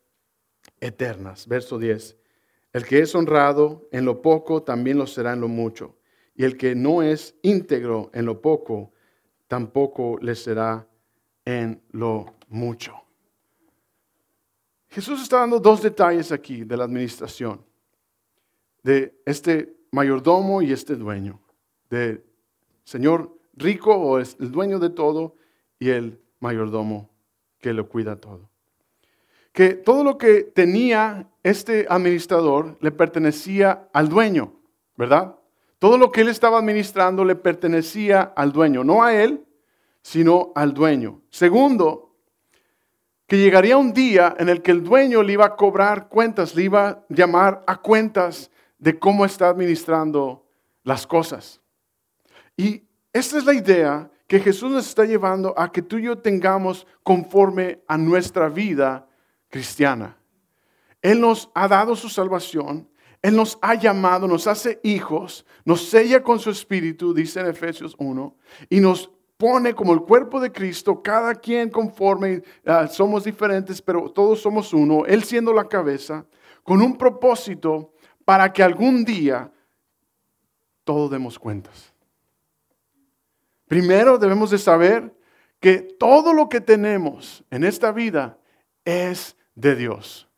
eternas. 0.80 1.46
Verso 1.46 1.78
10. 1.78 2.16
El 2.72 2.84
que 2.84 3.00
es 3.00 3.14
honrado 3.14 3.88
en 3.92 4.04
lo 4.04 4.22
poco 4.22 4.62
también 4.62 4.98
lo 4.98 5.06
será 5.06 5.32
en 5.32 5.40
lo 5.40 5.48
mucho. 5.48 5.96
Y 6.34 6.44
el 6.44 6.56
que 6.56 6.74
no 6.74 7.02
es 7.02 7.34
íntegro 7.42 8.10
en 8.12 8.26
lo 8.26 8.40
poco 8.40 8.92
tampoco 9.48 10.18
le 10.20 10.34
será 10.34 10.86
en 11.44 11.80
lo 11.92 12.34
mucho. 12.48 12.94
Jesús 14.88 15.22
está 15.22 15.38
dando 15.38 15.58
dos 15.60 15.82
detalles 15.82 16.32
aquí 16.32 16.64
de 16.64 16.76
la 16.76 16.84
administración, 16.84 17.64
de 18.82 19.20
este 19.24 19.76
mayordomo 19.90 20.62
y 20.62 20.72
este 20.72 20.94
dueño, 20.94 21.40
de 21.90 22.24
señor 22.84 23.36
rico 23.54 23.94
o 23.94 24.18
es 24.18 24.36
el 24.40 24.50
dueño 24.50 24.78
de 24.78 24.90
todo 24.90 25.36
y 25.78 25.90
el 25.90 26.20
mayordomo 26.40 27.10
que 27.60 27.72
lo 27.72 27.88
cuida 27.88 28.16
todo. 28.16 28.48
Que 29.52 29.74
todo 29.74 30.04
lo 30.04 30.18
que 30.18 30.42
tenía 30.42 31.28
este 31.42 31.86
administrador 31.88 32.76
le 32.80 32.90
pertenecía 32.90 33.88
al 33.92 34.08
dueño, 34.08 34.52
¿verdad? 34.96 35.36
Todo 35.78 35.98
lo 35.98 36.12
que 36.12 36.22
él 36.22 36.28
estaba 36.28 36.58
administrando 36.58 37.24
le 37.24 37.36
pertenecía 37.36 38.20
al 38.20 38.52
dueño, 38.52 38.84
no 38.84 39.02
a 39.02 39.14
él, 39.14 39.44
sino 40.02 40.52
al 40.54 40.74
dueño. 40.74 41.22
Segundo, 41.30 42.14
que 43.26 43.38
llegaría 43.38 43.76
un 43.76 43.92
día 43.92 44.34
en 44.38 44.48
el 44.48 44.62
que 44.62 44.70
el 44.70 44.84
dueño 44.84 45.22
le 45.22 45.32
iba 45.32 45.46
a 45.46 45.56
cobrar 45.56 46.08
cuentas, 46.08 46.54
le 46.54 46.62
iba 46.62 46.88
a 46.88 47.04
llamar 47.08 47.62
a 47.66 47.76
cuentas 47.80 48.50
de 48.78 48.98
cómo 48.98 49.24
está 49.24 49.48
administrando 49.48 50.46
las 50.84 51.06
cosas. 51.06 51.60
Y 52.56 52.84
esta 53.12 53.38
es 53.38 53.44
la 53.44 53.54
idea 53.54 54.10
que 54.26 54.40
Jesús 54.40 54.71
nos 54.71 54.88
está 54.88 55.04
llevando 55.04 55.54
a 55.56 55.71
que 55.71 55.83
tú 55.83 55.99
y 55.99 56.02
yo 56.02 56.18
tengamos 56.18 56.87
conforme 57.02 57.83
a 57.87 57.97
nuestra 57.97 58.49
vida 58.49 59.09
cristiana. 59.49 60.16
Él 61.00 61.21
nos 61.21 61.50
ha 61.54 61.68
dado 61.68 61.95
su 61.95 62.09
salvación, 62.09 62.88
Él 63.23 63.37
nos 63.37 63.59
ha 63.62 63.75
llamado, 63.75 64.26
nos 64.26 64.47
hace 64.47 64.80
hijos, 64.83 65.47
nos 65.64 65.88
sella 65.88 66.23
con 66.23 66.38
su 66.38 66.50
espíritu, 66.50 67.14
dice 67.14 67.40
en 67.40 67.47
Efesios 67.47 67.95
1, 67.99 68.37
y 68.68 68.80
nos 68.80 69.11
pone 69.37 69.75
como 69.75 69.92
el 69.92 70.00
cuerpo 70.00 70.40
de 70.40 70.50
Cristo, 70.50 71.02
cada 71.02 71.35
quien 71.35 71.71
conforme, 71.71 72.42
ah, 72.64 72.88
somos 72.88 73.25
diferentes, 73.25 73.80
pero 73.80 74.11
todos 74.11 74.40
somos 74.40 74.73
uno, 74.73 75.04
Él 75.06 75.23
siendo 75.23 75.52
la 75.52 75.68
cabeza, 75.68 76.26
con 76.62 76.83
un 76.83 76.97
propósito 76.97 77.92
para 78.25 78.52
que 78.52 78.62
algún 78.62 79.04
día 79.04 79.52
todos 80.83 81.11
demos 81.11 81.38
cuentas. 81.38 81.95
Primero 83.68 84.18
debemos 84.18 84.50
de 84.50 84.58
saber 84.58 85.14
que 85.61 85.78
todo 85.78 86.32
lo 86.32 86.49
que 86.49 86.61
tenemos 86.61 87.44
en 87.50 87.64
esta 87.64 87.92
vida 87.92 88.38
es 88.85 89.37
de 89.54 89.75
Dios. 89.75 90.28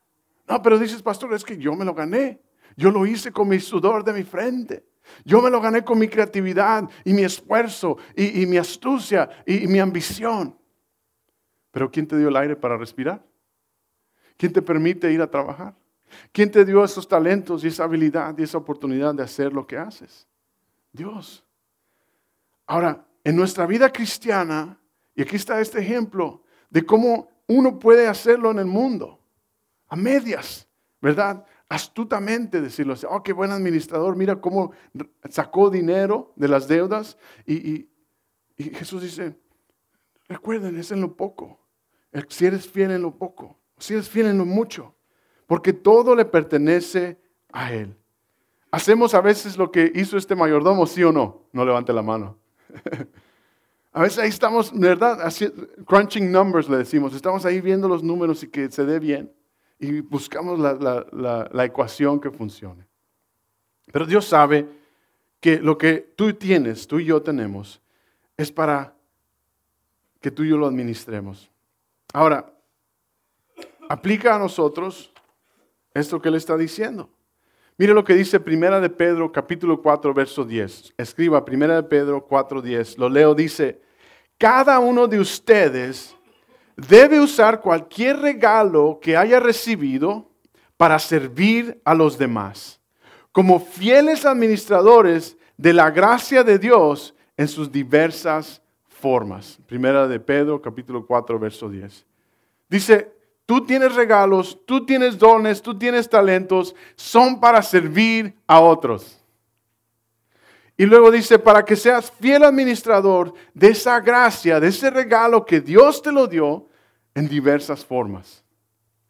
No, 0.46 0.62
pero 0.62 0.78
dices, 0.78 1.02
pastor, 1.02 1.34
es 1.34 1.44
que 1.44 1.58
yo 1.58 1.74
me 1.74 1.84
lo 1.84 1.94
gané. 1.94 2.40
Yo 2.76 2.90
lo 2.90 3.04
hice 3.06 3.32
con 3.32 3.48
mi 3.48 3.60
sudor 3.60 4.04
de 4.04 4.12
mi 4.12 4.22
frente. 4.22 4.86
Yo 5.24 5.42
me 5.42 5.50
lo 5.50 5.60
gané 5.60 5.84
con 5.84 5.98
mi 5.98 6.08
creatividad 6.08 6.88
y 7.04 7.12
mi 7.12 7.22
esfuerzo 7.22 7.98
y, 8.16 8.46
mi 8.46 8.56
astucia 8.56 9.28
y, 9.44 9.64
y 9.64 9.66
mi 9.66 9.78
ambición. 9.78 10.56
Pero 11.70 11.90
¿quién 11.90 12.06
te 12.06 12.16
dio 12.16 12.28
el 12.28 12.36
aire 12.36 12.56
para 12.56 12.76
respirar? 12.76 13.22
¿Quién 14.36 14.52
te 14.52 14.62
permite 14.62 15.12
ir 15.12 15.20
a 15.20 15.30
trabajar? 15.30 15.74
¿Quién 16.32 16.50
te 16.50 16.64
dio 16.64 16.84
esos 16.84 17.06
talentos 17.06 17.64
y 17.64 17.68
esa 17.68 17.84
habilidad 17.84 18.36
y 18.38 18.42
esa 18.42 18.58
oportunidad 18.58 19.14
de 19.14 19.22
hacer 19.22 19.52
lo 19.52 19.66
que 19.66 19.76
haces? 19.76 20.26
Dios. 20.92 21.44
Ahora, 22.66 23.04
en 23.28 23.36
nuestra 23.36 23.66
vida 23.66 23.92
cristiana, 23.92 24.80
y 25.14 25.20
aquí 25.20 25.36
está 25.36 25.60
este 25.60 25.80
ejemplo 25.80 26.44
de 26.70 26.86
cómo 26.86 27.28
uno 27.46 27.78
puede 27.78 28.06
hacerlo 28.06 28.50
en 28.50 28.58
el 28.58 28.64
mundo, 28.64 29.20
a 29.86 29.96
medias, 29.96 30.66
¿verdad? 31.02 31.44
Astutamente 31.68 32.62
decirlo 32.62 32.94
así, 32.94 33.04
oh, 33.06 33.22
qué 33.22 33.34
buen 33.34 33.50
administrador, 33.50 34.16
mira 34.16 34.40
cómo 34.40 34.72
sacó 35.28 35.68
dinero 35.68 36.32
de 36.36 36.48
las 36.48 36.68
deudas. 36.68 37.18
Y, 37.46 37.90
Jesús 38.56 39.02
dice, 39.02 39.36
recuerden, 40.26 40.78
es 40.78 40.90
en 40.90 41.02
lo 41.02 41.14
poco. 41.14 41.60
Si 42.30 42.46
eres 42.46 42.66
fiel 42.66 42.92
en 42.92 43.02
lo 43.02 43.14
poco, 43.14 43.58
si 43.76 43.92
eres 43.92 44.08
fiel 44.08 44.28
en 44.28 44.38
lo 44.38 44.46
mucho, 44.46 44.94
porque 45.46 45.74
todo 45.74 46.16
le 46.16 46.24
pertenece 46.24 47.20
a 47.52 47.74
Él. 47.74 47.94
¿Hacemos 48.70 49.12
a 49.12 49.20
veces 49.20 49.58
lo 49.58 49.70
que 49.70 49.92
hizo 49.94 50.16
este 50.16 50.34
mayordomo, 50.34 50.86
sí 50.86 51.04
o 51.04 51.12
no? 51.12 51.42
No 51.52 51.66
levante 51.66 51.92
la 51.92 52.00
mano. 52.00 52.38
A 53.92 54.02
veces 54.02 54.18
ahí 54.18 54.28
estamos, 54.28 54.72
¿verdad? 54.78 55.18
Crunching 55.86 56.30
numbers 56.30 56.68
le 56.68 56.78
decimos. 56.78 57.14
Estamos 57.14 57.44
ahí 57.44 57.60
viendo 57.60 57.88
los 57.88 58.02
números 58.02 58.42
y 58.42 58.48
que 58.48 58.70
se 58.70 58.84
dé 58.84 58.98
bien. 58.98 59.32
Y 59.78 60.00
buscamos 60.00 60.58
la, 60.58 61.64
ecuación 61.64 62.20
que 62.20 62.30
funcione. 62.30 62.86
Pero 63.92 64.06
Dios 64.06 64.26
sabe 64.26 64.68
que 65.40 65.58
lo 65.58 65.78
que 65.78 66.12
tú 66.16 66.32
tienes, 66.34 66.86
tú 66.86 66.98
y 66.98 67.06
yo 67.06 67.22
tenemos, 67.22 67.80
es 68.36 68.52
para 68.52 68.94
que 70.20 70.30
tú 70.30 70.42
y 70.42 70.50
yo 70.50 70.58
lo 70.58 70.66
administremos. 70.66 71.50
Ahora, 72.12 72.52
aplica 73.88 74.34
a 74.34 74.38
nosotros 74.38 75.12
esto 75.94 76.20
que 76.20 76.28
Él 76.28 76.34
está 76.34 76.56
diciendo. 76.56 77.08
Mire 77.80 77.94
lo 77.94 78.02
que 78.02 78.14
dice 78.14 78.40
Primera 78.40 78.80
de 78.80 78.90
Pedro, 78.90 79.30
capítulo 79.30 79.80
4, 79.80 80.12
verso 80.12 80.44
10. 80.44 80.94
Escriba 80.98 81.44
Primera 81.44 81.76
de 81.76 81.84
Pedro 81.84 82.26
4, 82.26 82.60
10. 82.60 82.98
Lo 82.98 83.08
leo, 83.08 83.36
dice, 83.36 83.80
cada 84.36 84.80
uno 84.80 85.06
de 85.06 85.20
ustedes 85.20 86.16
debe 86.76 87.20
usar 87.20 87.60
cualquier 87.60 88.18
regalo 88.18 88.98
que 89.00 89.16
haya 89.16 89.38
recibido 89.38 90.28
para 90.76 90.98
servir 90.98 91.80
a 91.84 91.94
los 91.94 92.18
demás, 92.18 92.80
como 93.30 93.60
fieles 93.60 94.24
administradores 94.24 95.36
de 95.56 95.72
la 95.72 95.92
gracia 95.92 96.42
de 96.42 96.58
Dios 96.58 97.14
en 97.36 97.46
sus 97.46 97.70
diversas 97.70 98.60
formas. 98.88 99.56
Primera 99.66 100.08
de 100.08 100.18
Pedro, 100.18 100.60
capítulo 100.60 101.06
4, 101.06 101.38
verso 101.38 101.68
10. 101.68 102.04
Dice, 102.68 103.17
Tú 103.48 103.64
tienes 103.64 103.94
regalos, 103.94 104.58
tú 104.66 104.84
tienes 104.84 105.18
dones, 105.18 105.62
tú 105.62 105.78
tienes 105.78 106.06
talentos, 106.06 106.74
son 106.96 107.40
para 107.40 107.62
servir 107.62 108.36
a 108.46 108.60
otros. 108.60 109.18
Y 110.76 110.84
luego 110.84 111.10
dice, 111.10 111.38
para 111.38 111.64
que 111.64 111.74
seas 111.74 112.10
fiel 112.10 112.44
administrador 112.44 113.32
de 113.54 113.68
esa 113.68 114.00
gracia, 114.00 114.60
de 114.60 114.68
ese 114.68 114.90
regalo 114.90 115.46
que 115.46 115.62
Dios 115.62 116.02
te 116.02 116.12
lo 116.12 116.26
dio 116.26 116.68
en 117.14 117.26
diversas 117.26 117.86
formas. 117.86 118.44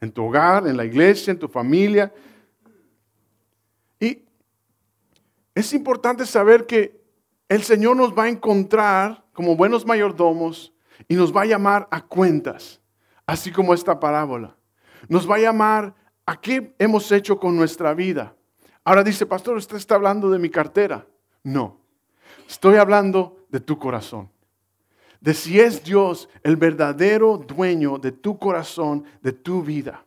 En 0.00 0.12
tu 0.12 0.26
hogar, 0.26 0.68
en 0.68 0.76
la 0.76 0.85
iglesia, 0.85 1.33
en 1.33 1.40
tu 1.40 1.49
familia. 1.49 2.14
Y 3.99 4.23
es 5.52 5.73
importante 5.73 6.25
saber 6.25 6.64
que 6.64 6.97
el 7.49 7.64
Señor 7.64 7.97
nos 7.97 8.16
va 8.16 8.23
a 8.23 8.28
encontrar 8.28 9.25
como 9.33 9.57
buenos 9.57 9.85
mayordomos 9.85 10.73
y 11.09 11.16
nos 11.16 11.37
va 11.37 11.42
a 11.42 11.47
llamar 11.47 11.88
a 11.90 12.00
cuentas 12.02 12.80
así 13.29 13.53
como 13.53 13.75
esta 13.75 14.01
parábola. 14.01 14.57
Nos 15.07 15.31
va 15.31 15.37
a 15.37 15.41
llamar 15.41 15.95
a 16.25 16.41
qué 16.41 16.75
hemos 16.79 17.13
hecho 17.13 17.39
con 17.39 17.55
nuestra 17.55 17.93
vida. 17.93 18.35
Ahora 18.83 19.05
dice, 19.05 19.27
pastor, 19.27 19.59
usted 19.59 19.77
está 19.77 19.97
hablando 19.97 20.31
de 20.31 20.39
mi 20.39 20.49
cartera. 20.49 21.07
No, 21.45 21.79
estoy 22.49 22.77
hablando 22.77 23.45
de 23.51 23.61
tu 23.61 23.79
corazón. 23.79 24.31
De 25.21 25.35
si 25.35 25.61
es 25.61 25.85
Dios 25.85 26.31
el 26.43 26.57
verdadero 26.57 27.37
dueño 27.37 27.99
de 27.99 28.13
tu 28.13 28.39
corazón, 28.39 29.05
de 29.21 29.33
tu 29.33 29.63
vida. 29.63 30.07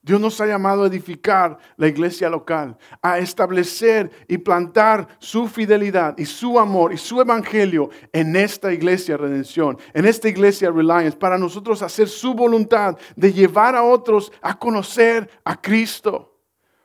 Dios 0.00 0.20
nos 0.20 0.40
ha 0.40 0.46
llamado 0.46 0.84
a 0.84 0.86
edificar 0.86 1.58
la 1.76 1.88
iglesia 1.88 2.30
local, 2.30 2.78
a 3.02 3.18
establecer 3.18 4.10
y 4.28 4.38
plantar 4.38 5.08
su 5.18 5.48
fidelidad 5.48 6.16
y 6.16 6.24
su 6.24 6.58
amor 6.58 6.92
y 6.92 6.96
su 6.96 7.20
evangelio 7.20 7.90
en 8.12 8.36
esta 8.36 8.72
iglesia 8.72 9.16
redención, 9.16 9.76
en 9.92 10.06
esta 10.06 10.28
iglesia 10.28 10.70
Reliance, 10.70 11.16
para 11.16 11.36
nosotros 11.36 11.82
hacer 11.82 12.08
su 12.08 12.32
voluntad 12.32 12.96
de 13.16 13.32
llevar 13.32 13.74
a 13.74 13.82
otros 13.82 14.32
a 14.40 14.56
conocer 14.58 15.28
a 15.44 15.60
Cristo, 15.60 16.38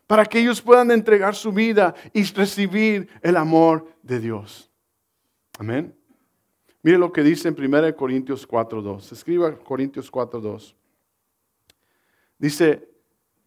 para 0.07 0.25
que 0.25 0.39
ellos 0.39 0.61
puedan 0.61 0.91
entregar 0.91 1.35
su 1.35 1.51
vida 1.51 1.93
y 2.13 2.23
recibir 2.23 3.07
el 3.21 3.37
amor 3.37 3.87
de 4.01 4.19
Dios. 4.19 4.71
Amén. 5.59 5.95
Mire 6.81 6.97
lo 6.97 7.13
que 7.13 7.23
dice 7.23 7.47
en 7.47 7.55
1 7.57 7.95
Corintios 7.95 8.47
4.2. 8.47 9.11
Escriba 9.13 9.55
Corintios 9.59 10.11
4.2. 10.11 10.75
Dice, 12.37 12.92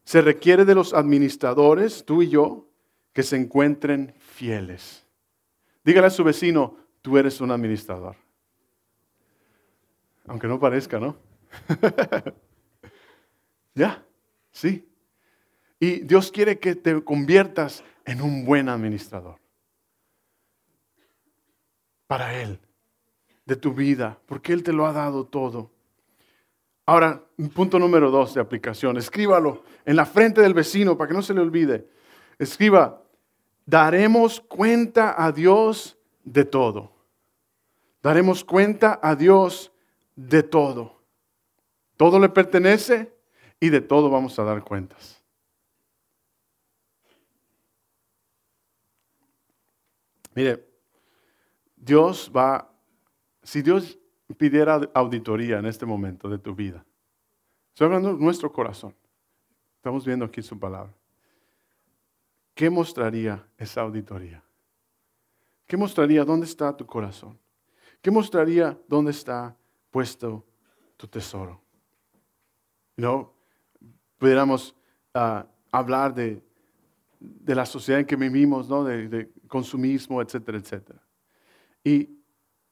se 0.07 0.23
requiere 0.23 0.65
de 0.65 0.77
los 0.77 0.95
administradores, 0.95 2.05
tú 2.05 2.23
y 2.23 2.29
yo, 2.29 2.69
que 3.13 3.25
se 3.25 3.35
encuentren 3.35 4.15
fieles. 4.21 5.05
Dígale 5.85 6.07
a 6.07 6.11
su 6.11 6.23
vecino, 6.23 6.77
tú 7.03 7.19
eres 7.19 7.41
un 7.41 7.51
administrador. 7.51 8.15
Aunque 10.29 10.47
no 10.47 10.61
parezca, 10.61 11.01
¿no? 11.01 11.17
ya, 13.75 14.07
sí. 14.53 14.89
Y 15.81 16.03
Dios 16.03 16.31
quiere 16.31 16.61
que 16.61 16.77
te 16.77 17.03
conviertas 17.03 17.83
en 18.05 18.23
un 18.23 18.45
buen 18.45 18.69
administrador. 18.69 19.41
Para 22.07 22.41
Él, 22.41 22.61
de 23.45 23.57
tu 23.57 23.75
vida, 23.75 24.21
porque 24.27 24.53
Él 24.53 24.63
te 24.63 24.73
lo 24.73 24.87
ha 24.87 24.93
dado 24.93 25.27
todo. 25.27 25.73
Ahora, 26.88 27.21
punto 27.52 27.81
número 27.81 28.12
dos 28.12 28.35
de 28.35 28.40
aplicación, 28.40 28.97
escríbalo 28.97 29.64
en 29.85 29.97
la 29.97 30.07
frente 30.07 30.40
del 30.40 30.55
vecino 30.55 30.97
para 30.97 31.09
que 31.09 31.14
no 31.14 31.23
se 31.23 31.35
le 31.35 31.40
olvide. 31.40 31.88
Escriba, 32.38 33.02
daremos 33.64 34.40
cuenta 34.40 35.21
a 35.21 35.33
Dios 35.33 35.99
de 36.23 36.45
todo. 36.45 36.93
Daremos 38.02 38.45
cuenta 38.45 39.00
a 39.02 39.16
Dios 39.16 39.73
de 40.14 40.45
todo. 40.45 41.02
Todo 41.97 42.21
le 42.21 42.28
pertenece 42.28 43.12
y 43.59 43.71
de 43.71 43.81
todo 43.81 44.09
vamos 44.09 44.38
a 44.38 44.45
dar 44.45 44.62
cuentas. 44.62 45.25
Mire, 50.37 50.69
Dios 51.75 52.31
va, 52.35 52.71
si 53.43 53.62
Dios 53.62 53.99
pidiera 54.35 54.80
auditoría 54.95 55.59
en 55.59 55.66
este 55.66 55.87
momento 55.87 56.28
de 56.28 56.38
tu 56.38 56.54
vida, 56.54 56.85
estoy 57.68 57.87
hablando 57.87 58.14
de 58.14 58.23
nuestro 58.23 58.52
corazón, 58.52 58.95
estamos 59.76 60.04
viendo 60.04 60.25
aquí 60.25 60.42
su 60.42 60.59
palabra, 60.59 60.92
¿qué 62.54 62.71
mostraría 62.71 63.47
esa 63.59 63.83
auditoría? 63.83 64.42
¿Qué 65.66 65.76
mostraría 65.76 66.25
dónde 66.25 66.47
está 66.47 66.76
tu 66.76 66.87
corazón? 66.87 67.38
¿Qué 68.00 68.11
mostraría 68.11 68.78
dónde 68.87 69.11
está 69.11 69.56
puesto 69.90 70.45
tu 70.97 71.09
tesoro? 71.09 71.61
¿No? 72.97 73.35
Pudiéramos 74.16 74.76
ah, 75.12 75.47
hablar 75.73 76.14
de, 76.14 76.42
la 77.47 77.66
sociedad 77.66 78.00
en 78.00 78.06
que 78.06 78.16
vivimos, 78.16 78.68
¿no? 78.68 78.85
de, 78.85 79.30
consumismo, 79.49 80.23
etcétera, 80.23 80.59
etcétera. 80.59 81.02
Y, 81.83 82.11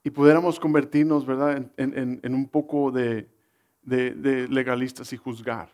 y 0.04 0.10
pudiéramos 0.10 0.60
convertirnos, 0.60 1.26
¿verdad?, 1.26 1.66
en, 1.76 2.34
un 2.34 2.48
poco 2.48 2.92
de, 2.92 3.28
de 3.82 4.46
legalistas 4.48 5.12
y 5.12 5.16
juzgar. 5.16 5.70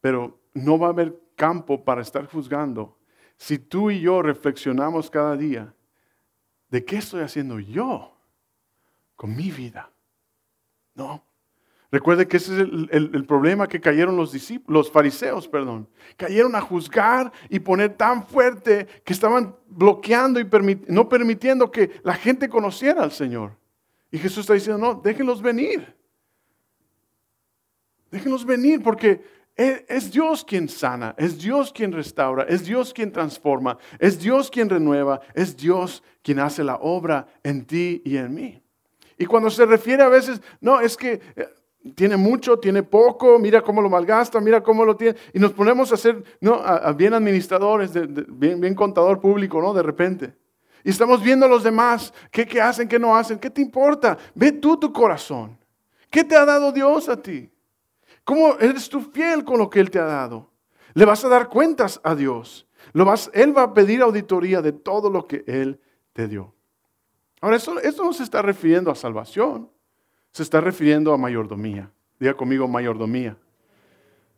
Pero 0.00 0.38
no 0.54 0.78
va 0.78 0.88
a 0.88 0.90
haber 0.90 1.18
campo 1.34 1.82
para 1.82 2.02
estar 2.02 2.26
juzgando 2.26 2.96
si 3.40 3.58
tú 3.58 3.90
y 3.90 4.00
yo 4.00 4.20
reflexionamos 4.20 5.10
cada 5.10 5.34
día 5.34 5.74
de 6.68 6.84
qué 6.84 6.98
estoy 6.98 7.22
haciendo 7.22 7.58
yo 7.58 8.14
con 9.16 9.34
mi 9.34 9.50
vida. 9.50 9.90
No. 10.94 11.29
Recuerde 11.92 12.28
que 12.28 12.36
ese 12.36 12.54
es 12.54 12.60
el, 12.60 13.24
problema 13.26 13.66
que 13.66 13.80
cayeron 13.80 14.16
los 14.16 14.30
discípulos, 14.30 14.86
los 14.86 14.92
fariseos, 14.92 15.48
perdón. 15.48 15.88
Cayeron 16.16 16.54
a 16.54 16.60
juzgar 16.60 17.32
y 17.48 17.58
poner 17.58 17.94
tan 17.94 18.24
fuerte 18.26 18.86
que 19.04 19.12
estaban 19.12 19.56
bloqueando 19.66 20.38
y 20.38 20.48
no 20.86 21.08
permitiendo 21.08 21.70
que 21.70 22.00
la 22.04 22.14
gente 22.14 22.48
conociera 22.48 23.02
al 23.02 23.10
Señor. 23.10 23.56
Y 24.12 24.18
Jesús 24.18 24.38
está 24.38 24.54
diciendo, 24.54 24.78
no, 24.78 25.00
déjenlos 25.00 25.42
venir. 25.42 25.96
Déjenlos 28.10 28.44
venir 28.44 28.82
porque 28.82 29.22
es 29.56 30.10
Dios 30.12 30.44
quien 30.44 30.68
sana, 30.68 31.14
es 31.18 31.38
Dios 31.38 31.72
quien 31.72 31.92
restaura, 31.92 32.44
es 32.44 32.64
Dios 32.64 32.94
quien 32.94 33.12
transforma, 33.12 33.78
es 33.98 34.18
Dios 34.18 34.50
quien 34.50 34.70
renueva, 34.70 35.20
es 35.34 35.56
Dios 35.56 36.02
quien 36.22 36.38
hace 36.38 36.64
la 36.64 36.76
obra 36.76 37.26
en 37.42 37.64
ti 37.66 38.00
y 38.04 38.16
en 38.16 38.32
mí. 38.32 38.62
Y 39.18 39.26
cuando 39.26 39.50
se 39.50 39.66
refiere 39.66 40.02
a 40.02 40.08
veces, 40.08 40.40
no, 40.60 40.80
es 40.80 40.96
que 40.96 41.20
eh, 41.36 41.48
tiene 41.94 42.16
mucho, 42.16 42.58
tiene 42.58 42.82
poco, 42.82 43.38
mira 43.38 43.62
cómo 43.62 43.80
lo 43.80 43.88
malgasta, 43.88 44.40
mira 44.40 44.62
cómo 44.62 44.84
lo 44.84 44.96
tiene. 44.96 45.16
Y 45.32 45.38
nos 45.38 45.52
ponemos 45.52 45.92
a 45.92 45.96
ser 45.96 46.22
¿no? 46.40 46.62
bien 46.94 47.14
administradores, 47.14 47.92
bien, 48.28 48.60
bien, 48.60 48.74
contador 48.74 49.20
público, 49.20 49.60
¿no? 49.60 49.72
De 49.72 49.82
repente. 49.82 50.34
Y 50.84 50.90
estamos 50.90 51.22
viendo 51.22 51.46
a 51.46 51.48
los 51.48 51.62
demás, 51.62 52.12
¿qué, 52.30 52.46
qué 52.46 52.60
hacen, 52.60 52.88
qué 52.88 52.98
no 52.98 53.16
hacen, 53.16 53.38
qué 53.38 53.50
te 53.50 53.62
importa. 53.62 54.18
Ve 54.34 54.52
tú 54.52 54.78
tu 54.78 54.92
corazón. 54.92 55.58
¿Qué 56.10 56.24
te 56.24 56.36
ha 56.36 56.44
dado 56.44 56.72
Dios 56.72 57.08
a 57.08 57.20
ti? 57.20 57.50
¿Cómo 58.24 58.56
eres 58.58 58.88
tú 58.88 59.00
fiel 59.00 59.44
con 59.44 59.58
lo 59.58 59.70
que 59.70 59.80
Él 59.80 59.90
te 59.90 59.98
ha 59.98 60.04
dado? 60.04 60.50
Le 60.94 61.04
vas 61.04 61.24
a 61.24 61.28
dar 61.28 61.48
cuentas 61.48 62.00
a 62.02 62.14
Dios. 62.14 62.66
Lo 62.92 63.04
vas, 63.04 63.30
él 63.32 63.56
va 63.56 63.62
a 63.62 63.74
pedir 63.74 64.02
auditoría 64.02 64.60
de 64.60 64.72
todo 64.72 65.10
lo 65.10 65.26
que 65.26 65.44
Él 65.46 65.80
te 66.12 66.26
dio. 66.28 66.54
Ahora, 67.40 67.56
esto, 67.56 67.78
esto 67.80 68.04
no 68.04 68.12
se 68.12 68.22
está 68.22 68.42
refiriendo 68.42 68.90
a 68.90 68.94
salvación 68.94 69.70
se 70.32 70.42
está 70.42 70.60
refiriendo 70.60 71.12
a 71.12 71.16
mayordomía. 71.16 71.90
Diga 72.18 72.34
conmigo 72.34 72.68
mayordomía. 72.68 73.36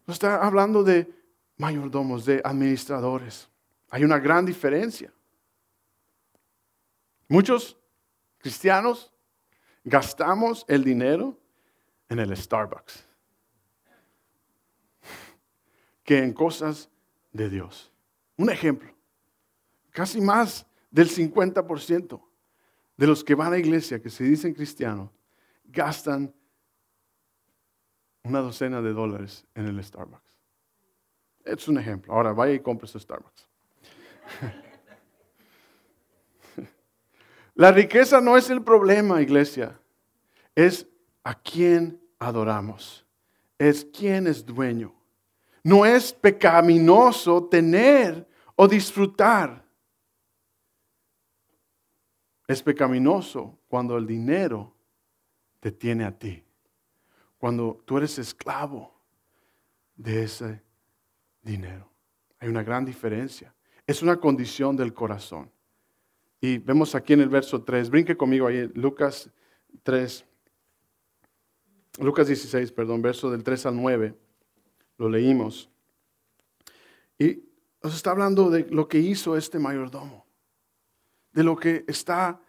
No 0.07 0.13
está 0.13 0.45
hablando 0.45 0.83
de 0.83 1.11
mayordomos, 1.57 2.25
de 2.25 2.41
administradores. 2.45 3.49
Hay 3.91 4.05
una 4.05 4.19
gran 4.19 4.45
diferencia. 4.45 5.13
Muchos 7.29 7.79
cristianos 8.39 9.13
gastamos 9.85 10.65
el 10.69 10.85
dinero 10.85 11.39
en 12.09 12.19
el 12.19 12.37
Starbucks 12.37 13.13
que 16.05 16.19
en 16.19 16.33
cosas 16.33 16.91
de 17.33 17.49
Dios. 17.49 17.93
Un 18.37 18.51
ejemplo, 18.51 18.93
casi 19.91 20.21
más 20.21 20.67
del 20.91 21.09
50% 21.09 22.21
de 22.97 23.07
los 23.07 23.25
que 23.25 23.35
van 23.35 23.49
a 23.49 23.51
la 23.51 23.59
iglesia, 23.59 24.01
que 24.01 24.11
se 24.11 24.25
dicen 24.25 24.55
cristianos, 24.55 25.11
gastan 25.73 26.35
una 28.23 28.41
docena 28.41 28.81
de 28.83 28.93
dólares 28.93 29.47
en 29.55 29.67
el 29.67 29.83
Starbucks. 29.83 30.39
Es 31.45 31.67
un 31.67 31.79
ejemplo. 31.79 32.13
Ahora 32.13 32.33
vaya 32.33 32.53
y 32.53 32.61
compre 32.61 32.87
su 32.87 33.01
Starbucks. 33.01 33.49
La 37.55 37.71
riqueza 37.73 38.21
no 38.21 38.37
es 38.37 38.49
el 38.49 38.63
problema, 38.63 39.21
iglesia. 39.21 39.79
Es 40.55 40.87
a 41.25 41.35
quién 41.35 42.01
adoramos. 42.19 43.05
Es 43.59 43.85
quién 43.85 44.27
es 44.27 44.47
dueño. 44.47 44.95
No 45.63 45.85
es 45.85 46.13
pecaminoso 46.13 47.45
tener 47.45 48.27
o 48.57 48.67
disfrutar. 48.67 49.65
Es 52.47 52.63
pecaminoso 52.63 53.59
cuando 53.69 53.97
el 53.97 54.07
dinero 54.07 54.75
te 55.63 55.71
tiene 55.71 56.05
a 56.05 56.11
ti. 56.11 56.43
Cuando 57.39 57.81
tú 57.85 57.97
eres 57.97 58.19
esclavo 58.19 58.93
de 59.95 60.25
ese 60.25 60.61
dinero. 61.41 61.89
Hay 62.41 62.49
una 62.49 62.65
gran 62.65 62.85
diferencia. 62.85 63.55
Es 63.87 64.03
una 64.03 64.19
condición 64.19 64.77
del 64.77 64.93
corazón. 64.93 65.53
Y 66.41 66.59
vemos 66.59 66.97
aquí 66.97 67.13
en 67.13 67.21
el 67.21 67.29
verso 67.29 67.63
3, 67.63 67.91
brinque 67.91 68.17
conmigo 68.17 68.49
ahí, 68.49 68.69
Lucas 68.75 69.31
3, 69.85 70.25
Lucas 72.01 72.27
16, 72.27 72.73
perdón, 72.73 73.01
verso 73.01 73.31
del 73.31 73.45
3 73.45 73.67
al 73.67 73.77
9, 73.77 74.19
lo 74.99 75.09
leímos. 75.09 75.71
Y 77.21 77.45
nos 77.81 77.95
está 77.95 78.11
hablando 78.11 78.51
de 78.51 78.67
lo 78.69 78.89
que 78.89 78.99
hizo 78.99 79.37
este 79.37 79.61
mayordomo, 79.61 80.27
de 81.33 81.45
lo 81.45 81.57
que 81.57 81.85
está 81.87 82.41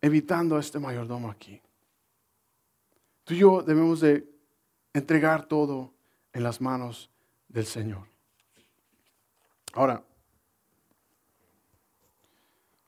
evitando 0.00 0.56
a 0.56 0.60
este 0.60 0.78
mayordomo 0.78 1.28
aquí. 1.28 1.60
Tú 3.28 3.34
y 3.34 3.38
yo 3.40 3.60
debemos 3.60 4.00
de 4.00 4.26
entregar 4.94 5.46
todo 5.48 5.92
en 6.32 6.42
las 6.42 6.62
manos 6.62 7.10
del 7.46 7.66
Señor. 7.66 8.08
Ahora, 9.74 10.02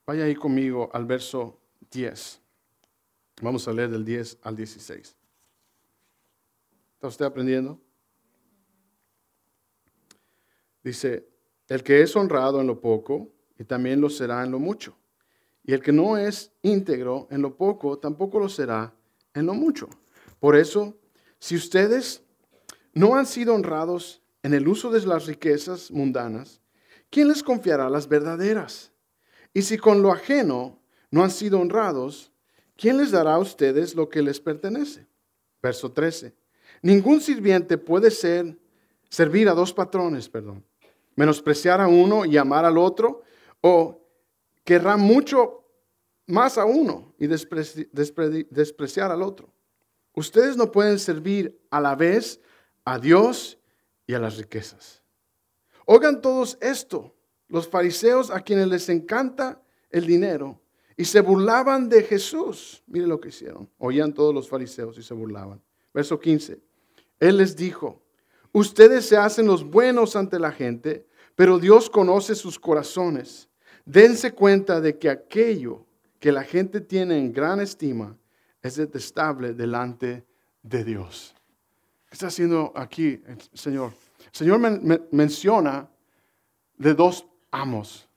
vaya 0.07 0.24
ahí 0.24 0.35
conmigo 0.35 0.88
al 0.94 1.05
verso 1.05 1.61
10. 1.90 2.40
Vamos 3.42 3.68
a 3.68 3.72
leer 3.74 3.90
del 3.90 4.03
10 4.03 4.38
al 4.42 4.57
16. 4.57 5.14
¿Está 6.94 7.07
usted 7.07 7.26
aprendiendo? 7.26 7.79
Dice, 10.83 11.29
el 11.68 11.83
que 11.83 12.00
es 12.00 12.16
honrado 12.16 12.62
en 12.62 12.66
lo 12.66 12.81
poco, 12.81 13.29
y 13.59 13.64
también 13.64 14.00
lo 14.00 14.09
será 14.09 14.42
en 14.42 14.53
lo 14.53 14.59
mucho. 14.59 14.96
Y 15.64 15.74
el 15.74 15.83
que 15.83 15.92
no 15.92 16.16
es 16.16 16.50
íntegro 16.62 17.29
en 17.31 17.42
lo 17.42 17.55
poco, 17.59 17.98
tampoco 17.98 18.40
lo 18.40 18.48
será 18.48 18.90
en 19.35 19.44
lo 19.44 19.53
mucho. 19.53 19.90
Por 20.40 20.57
eso, 20.57 20.98
si 21.38 21.55
ustedes 21.55 22.22
no 22.92 23.14
han 23.14 23.26
sido 23.26 23.55
honrados 23.55 24.22
en 24.42 24.55
el 24.55 24.66
uso 24.66 24.90
de 24.90 25.07
las 25.07 25.26
riquezas 25.26 25.90
mundanas, 25.90 26.61
¿quién 27.11 27.29
les 27.29 27.42
confiará 27.42 27.88
las 27.88 28.09
verdaderas? 28.09 28.90
Y 29.53 29.62
si 29.62 29.79
con 29.79 30.03
lo 30.03 30.11
ajeno 30.11 30.81
no 31.11 31.22
han 31.22 31.31
sido 31.31 31.61
honrados, 31.61 32.33
¿quién 32.76 32.96
les 32.96 33.11
dará 33.11 33.35
a 33.35 33.38
ustedes 33.38 33.94
lo 33.94 34.09
que 34.09 34.22
les 34.22 34.40
pertenece? 34.40 35.07
Verso 35.62 35.92
13. 35.92 36.35
Ningún 36.83 37.20
sirviente 37.20 37.76
puede 37.76 38.11
ser 38.11 38.59
servir 39.11 39.48
a 39.48 39.55
dos 39.55 39.74
patrones, 39.74 40.29
perdón. 40.29 40.64
Menospreciar 41.16 41.81
a 41.81 41.88
uno 41.88 42.24
y 42.24 42.38
amar 42.38 42.64
al 42.64 42.79
otro, 42.79 43.22
o 43.61 44.00
querrá 44.64 44.96
mucho 44.96 45.64
más 46.26 46.57
a 46.57 46.64
uno 46.64 47.14
y 47.18 47.26
despreciar 47.26 49.11
al 49.11 49.22
otro. 49.22 49.53
Ustedes 50.14 50.57
no 50.57 50.73
pueden 50.73 50.99
servir 50.99 51.59
a 51.70 51.81
la 51.81 51.94
vez 51.94 52.40
a 52.85 52.99
Dios 52.99 53.59
y 54.07 54.14
a 54.14 54.18
las 54.18 54.37
riquezas. 54.37 55.03
Oigan 55.87 56.20
todos 56.20 56.59
esto, 56.61 57.14
los 57.49 57.68
fariseos 57.68 58.31
a 58.31 58.40
quienes 58.40 58.68
les 58.68 58.88
encanta 58.88 59.61
el 59.90 60.07
dinero 60.07 60.61
y 60.96 61.05
se 61.05 61.20
burlaban 61.20 61.88
de 61.88 62.03
Jesús. 62.03 62.83
Mire 62.87 63.07
lo 63.07 63.20
que 63.20 63.31
hicieron. 63.31 63.68
Oían 63.79 64.12
todos 64.12 64.35
los 64.35 64.49
fariseos 64.49 64.99
y 64.99 65.03
se 65.03 65.14
burlaban. 65.14 65.62
Verso 65.92 66.18
15. 66.18 66.61
Él 67.18 67.38
les 67.38 67.57
dijo, 67.57 68.03
ustedes 68.53 69.07
se 69.07 69.16
hacen 69.16 69.46
los 69.46 69.64
buenos 69.64 70.16
ante 70.16 70.38
la 70.38 70.53
gente, 70.53 71.07
pero 71.35 71.59
Dios 71.59 71.88
conoce 71.88 72.35
sus 72.35 72.59
corazones. 72.59 73.49
Dense 73.85 74.33
cuenta 74.33 74.81
de 74.81 74.99
que 74.99 75.09
aquello 75.09 75.87
que 76.18 76.33
la 76.33 76.44
gente 76.44 76.81
tiene 76.81 77.18
en 77.18 77.33
gran 77.33 77.61
estima 77.61 78.16
es 78.62 78.77
detestable 78.77 79.55
delante 79.55 80.27
de 80.62 80.85
Dios. 80.85 81.35
¿Qué 82.09 82.14
está 82.14 82.27
haciendo 82.27 82.73
aquí 82.75 83.23
el 83.27 83.38
Señor? 83.55 83.92
El 84.27 84.35
Señor 84.35 84.61
menciona 85.12 85.88
de 86.77 86.94
dos 86.94 87.27
amos, 87.51 88.09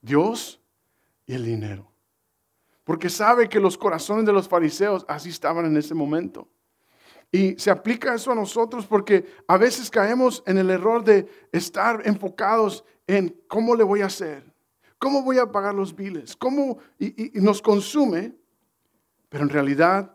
Dios 0.00 0.60
y 1.26 1.34
el 1.34 1.44
dinero. 1.44 1.90
Porque 2.84 3.08
sabe 3.08 3.48
que 3.48 3.60
los 3.60 3.78
corazones 3.78 4.26
de 4.26 4.32
los 4.32 4.48
fariseos 4.48 5.04
así 5.08 5.28
estaban 5.28 5.66
en 5.66 5.76
ese 5.76 5.94
momento. 5.94 6.48
Y 7.30 7.58
se 7.58 7.70
aplica 7.70 8.14
eso 8.14 8.32
a 8.32 8.34
nosotros 8.34 8.86
porque 8.86 9.24
a 9.46 9.56
veces 9.56 9.90
caemos 9.90 10.42
en 10.46 10.58
el 10.58 10.68
error 10.68 11.02
de 11.02 11.26
estar 11.50 12.02
enfocados 12.04 12.84
en 13.06 13.34
cómo 13.48 13.74
le 13.74 13.84
voy 13.84 14.02
a 14.02 14.06
hacer, 14.06 14.52
cómo 14.98 15.22
voy 15.22 15.38
a 15.38 15.50
pagar 15.50 15.74
los 15.74 15.96
biles, 15.96 16.36
cómo 16.36 16.78
y, 16.98 17.38
y 17.38 17.40
nos 17.40 17.62
consume, 17.62 18.34
pero 19.32 19.44
en 19.44 19.48
realidad, 19.48 20.14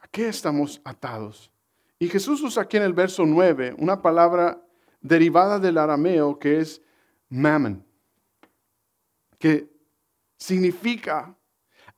¿a 0.00 0.08
qué 0.08 0.28
estamos 0.28 0.80
atados? 0.82 1.52
Y 1.98 2.08
Jesús 2.08 2.40
usa 2.40 2.62
aquí 2.62 2.78
en 2.78 2.84
el 2.84 2.94
verso 2.94 3.26
9 3.26 3.74
una 3.76 4.00
palabra 4.00 4.62
derivada 5.02 5.58
del 5.58 5.76
arameo 5.76 6.38
que 6.38 6.58
es 6.58 6.80
mammon, 7.28 7.84
que 9.38 9.68
significa 10.38 11.36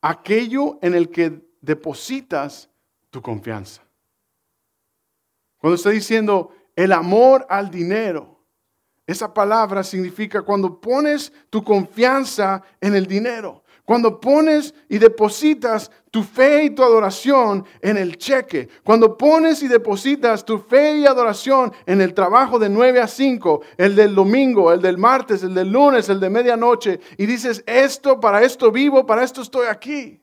aquello 0.01 0.81
en 0.83 0.95
el 0.95 1.11
que 1.11 1.49
depositas 1.61 2.69
tu 3.11 3.23
confianza. 3.23 3.81
Cuando 5.59 5.77
está 5.77 5.91
diciendo 5.91 6.53
el 6.75 6.91
amor 6.91 7.47
al 7.49 7.71
dinero, 7.71 8.37
esa 9.07 9.33
palabra 9.33 9.85
significa 9.85 10.43
cuando 10.43 10.81
pones 10.81 11.33
tu 11.51 11.63
confianza 11.63 12.65
en 12.81 12.97
el 12.97 13.07
dinero. 13.07 13.63
Cuando 13.91 14.21
pones 14.21 14.73
y 14.89 14.99
depositas 14.99 15.91
tu 16.13 16.23
fe 16.23 16.63
y 16.63 16.71
tu 16.71 16.85
adoración 16.85 17.67
en 17.81 17.97
el 17.97 18.19
cheque, 18.19 18.69
cuando 18.85 19.19
pones 19.19 19.65
y 19.65 19.67
depositas 19.67 20.45
tu 20.45 20.61
fe 20.61 20.99
y 20.99 21.07
adoración 21.07 21.73
en 21.87 22.01
el 22.01 22.15
trabajo 22.15 22.61
de 22.61 22.69
9 22.69 23.01
a 23.01 23.09
5, 23.09 23.63
el 23.77 23.97
del 23.97 24.15
domingo, 24.15 24.73
el 24.73 24.81
del 24.81 24.97
martes, 24.97 25.43
el 25.43 25.55
del 25.55 25.73
lunes, 25.73 26.09
el 26.09 26.21
de 26.21 26.31
medianoche, 26.31 27.01
y 27.19 27.27
dices, 27.27 27.65
esto, 27.67 28.21
para 28.21 28.45
esto 28.45 28.71
vivo, 28.71 29.05
para 29.05 29.25
esto 29.25 29.43
estoy 29.43 29.67
aquí. 29.67 30.23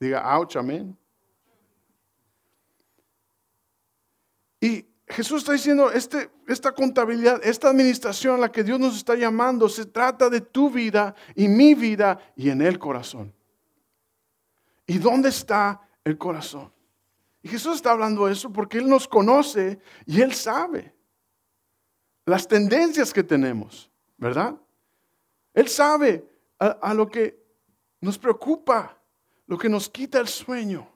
Diga, 0.00 0.36
ouch, 0.36 0.56
amén. 0.56 0.98
Y 4.60 4.84
Jesús 5.08 5.42
está 5.42 5.52
diciendo, 5.52 5.90
este, 5.92 6.30
esta 6.48 6.72
contabilidad, 6.72 7.40
esta 7.44 7.68
administración 7.68 8.34
a 8.34 8.38
la 8.38 8.52
que 8.52 8.64
Dios 8.64 8.80
nos 8.80 8.96
está 8.96 9.14
llamando, 9.14 9.68
se 9.68 9.86
trata 9.86 10.28
de 10.28 10.40
tu 10.40 10.68
vida 10.68 11.14
y 11.36 11.46
mi 11.46 11.74
vida 11.74 12.18
y 12.34 12.50
en 12.50 12.60
el 12.60 12.78
corazón. 12.78 13.32
¿Y 14.84 14.98
dónde 14.98 15.28
está 15.28 15.80
el 16.02 16.18
corazón? 16.18 16.72
Y 17.42 17.48
Jesús 17.48 17.76
está 17.76 17.92
hablando 17.92 18.26
de 18.26 18.32
eso 18.32 18.52
porque 18.52 18.78
Él 18.78 18.88
nos 18.88 19.06
conoce 19.06 19.78
y 20.06 20.20
Él 20.20 20.34
sabe 20.34 20.92
las 22.24 22.48
tendencias 22.48 23.12
que 23.12 23.22
tenemos, 23.22 23.88
¿verdad? 24.16 24.56
Él 25.54 25.68
sabe 25.68 26.28
a, 26.58 26.66
a 26.66 26.94
lo 26.94 27.08
que 27.08 27.40
nos 28.00 28.18
preocupa, 28.18 29.00
lo 29.46 29.56
que 29.56 29.68
nos 29.68 29.88
quita 29.88 30.18
el 30.18 30.26
sueño. 30.26 30.88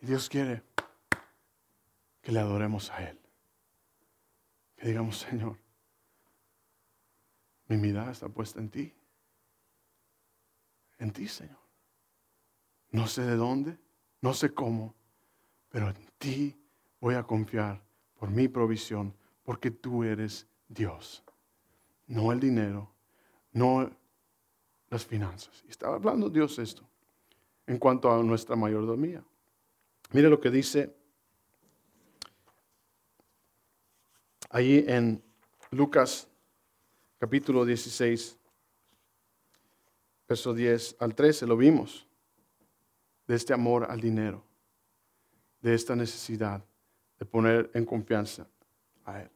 Y 0.00 0.06
Dios 0.06 0.28
quiere 0.28 0.62
que 2.26 2.32
le 2.32 2.40
adoremos 2.40 2.90
a 2.90 3.08
Él. 3.08 3.16
Que 4.74 4.88
digamos, 4.88 5.18
Señor, 5.18 5.56
mi 7.68 7.76
mirada 7.76 8.10
está 8.10 8.28
puesta 8.28 8.58
en 8.58 8.68
ti. 8.68 8.92
En 10.98 11.12
ti, 11.12 11.28
Señor. 11.28 11.60
No 12.90 13.06
sé 13.06 13.22
de 13.22 13.36
dónde, 13.36 13.78
no 14.22 14.34
sé 14.34 14.52
cómo, 14.52 14.92
pero 15.68 15.88
en 15.88 15.96
ti 16.18 16.60
voy 16.98 17.14
a 17.14 17.22
confiar 17.22 17.80
por 18.18 18.28
mi 18.28 18.48
provisión, 18.48 19.14
porque 19.44 19.70
tú 19.70 20.02
eres 20.02 20.48
Dios. 20.66 21.22
No 22.08 22.32
el 22.32 22.40
dinero, 22.40 22.92
no 23.52 23.88
las 24.90 25.06
finanzas. 25.06 25.62
Y 25.64 25.70
estaba 25.70 25.94
hablando 25.94 26.28
Dios 26.28 26.58
esto 26.58 26.82
en 27.68 27.78
cuanto 27.78 28.12
a 28.12 28.20
nuestra 28.24 28.56
mayordomía. 28.56 29.22
Mire 30.10 30.28
lo 30.28 30.40
que 30.40 30.50
dice 30.50 31.05
Allí 34.56 34.82
en 34.88 35.22
Lucas 35.70 36.26
capítulo 37.18 37.66
16, 37.66 38.38
verso 40.26 40.54
10 40.54 40.96
al 40.98 41.14
13, 41.14 41.46
lo 41.46 41.58
vimos, 41.58 42.06
de 43.26 43.34
este 43.34 43.52
amor 43.52 43.84
al 43.90 44.00
dinero, 44.00 44.42
de 45.60 45.74
esta 45.74 45.94
necesidad 45.94 46.64
de 47.18 47.26
poner 47.26 47.70
en 47.74 47.84
confianza 47.84 48.48
a 49.04 49.20
Él. 49.20 49.30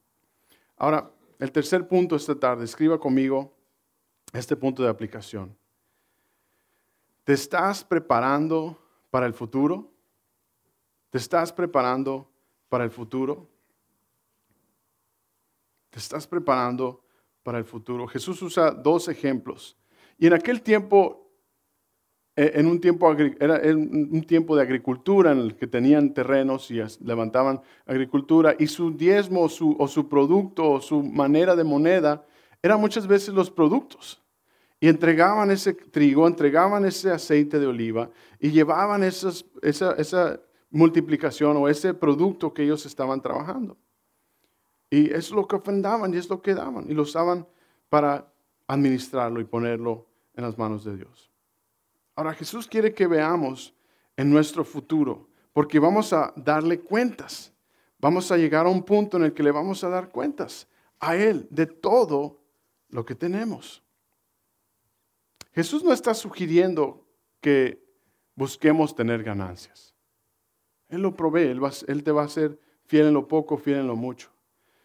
Ahora, 0.79 1.11
el 1.39 1.53
tercer 1.53 1.87
punto 1.87 2.17
esta 2.17 2.35
tarde, 2.35 2.65
escriba 2.65 2.99
conmigo 2.99 3.55
este 4.33 4.57
punto 4.57 4.83
de 4.83 4.89
aplicación. 4.89 5.55
¿Te 7.25 7.35
estás 7.35 7.85
preparando 7.85 8.75
para 9.11 9.27
el 9.27 9.35
futuro? 9.35 9.93
¿Te 11.11 11.19
estás 11.19 11.53
preparando 11.53 12.27
para 12.71 12.85
el 12.85 12.91
futuro? 12.91 13.60
Te 15.91 15.99
estás 15.99 16.27
preparando 16.27 17.03
para 17.43 17.59
el 17.59 17.65
futuro. 17.65 18.07
Jesús 18.07 18.41
usa 18.43 18.71
dos 18.71 19.09
ejemplos. 19.09 19.77
Y 20.19 20.27
en 20.27 20.35
aquel 20.35 20.63
tiempo, 20.63 21.33
eh, 22.37 22.53
en 22.55 22.67
un 22.67 22.81
tiempo, 22.81 23.13
era 23.13 23.61
un 23.75 24.23
tiempo 24.23 24.55
de 24.55 24.63
agricultura 24.63 25.33
en 25.33 25.39
el 25.39 25.57
que 25.57 25.67
tenían 25.67 26.15
terrenos 26.15 26.71
y 26.71 26.81
levantaban 27.01 27.61
agricultura, 27.87 28.55
y 28.59 28.67
su 28.67 28.93
diezmo 28.93 29.43
o 29.45 29.89
su 29.89 30.09
producto 30.09 30.71
o 30.71 30.81
su 30.81 31.03
manera 31.03 31.57
de 31.57 31.65
moneda 31.65 32.25
eran 32.63 32.81
muchas 32.81 33.07
veces 33.07 33.35
los 33.35 33.51
productos. 33.51 34.23
Y 34.79 34.89
entregaban 34.89 35.51
ese 35.51 35.75
trigo, 35.75 36.27
entregaban 36.27 36.87
ese 36.87 37.11
aceite 37.11 37.59
de 37.59 37.67
oliva 37.67 38.11
y 38.39 38.51
llevaban 38.51 39.03
esa 39.03 40.41
multiplicación 40.71 41.57
o 41.59 41.69
ese 41.69 41.93
producto 41.93 42.55
que 42.55 42.63
ellos 42.63 42.87
estaban 42.87 43.21
trabajando. 43.21 43.77
Y 44.91 45.13
es 45.13 45.31
lo 45.31 45.47
que 45.47 45.57
ofrendaban 45.57 46.13
y 46.13 46.17
es 46.17 46.29
lo 46.29 46.43
que 46.43 46.55
daban 46.55 46.91
y 46.91 46.95
lo 46.95 47.03
usaban 47.03 47.47
para 47.89 48.33
administrarlo 48.67 49.41
y 49.41 49.45
ponerlo 49.45 50.07
en 50.35 50.45
las 50.45 50.59
manos 50.59 50.85
de 50.85 50.97
Dios. 50.97 51.31
Ahora 52.17 52.35
Jesús 52.35 52.67
quiere 52.67 52.93
que 52.93 53.07
veamos 53.07 53.73
en 54.17 54.31
nuestro 54.31 54.65
futuro, 54.65 55.29
porque 55.53 55.79
vamos 55.79 56.13
a 56.13 56.33
darle 56.37 56.81
cuentas. 56.81 57.53
Vamos 57.99 58.31
a 58.33 58.37
llegar 58.37 58.67
a 58.67 58.71
un 58.71 58.83
punto 58.83 59.17
en 59.17 59.25
el 59.25 59.33
que 59.33 59.43
le 59.43 59.51
vamos 59.51 59.85
a 59.85 59.89
dar 59.89 60.11
cuentas 60.11 60.67
a 60.99 61.17
Él 61.17 61.47
de 61.51 61.67
todo 61.67 62.41
lo 62.89 63.05
que 63.05 63.15
tenemos. 63.15 63.83
Jesús 65.53 65.85
no 65.85 65.93
está 65.93 66.15
sugiriendo 66.15 67.07
que 67.41 67.83
busquemos 68.35 68.95
tener 68.95 69.23
ganancias. 69.23 69.95
Él 70.89 71.03
lo 71.03 71.15
provee, 71.15 71.49
Él, 71.49 71.61
él 71.87 72.05
te 72.05 72.13
va 72.13 72.25
a 72.25 72.29
ser 72.29 72.59
fiel 72.87 73.09
en 73.09 73.15
lo 73.15 73.29
poco, 73.29 73.57
fiel 73.57 73.79
en 73.79 73.87
lo 73.87 73.97
mucho. 73.97 74.31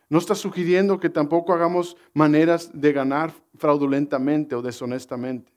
No 0.09 0.19
está 0.19 0.35
sugiriendo 0.35 0.99
que 0.99 1.09
tampoco 1.09 1.53
hagamos 1.53 1.97
maneras 2.13 2.69
de 2.73 2.93
ganar 2.93 3.33
fraudulentamente 3.57 4.55
o 4.55 4.61
deshonestamente. 4.61 5.51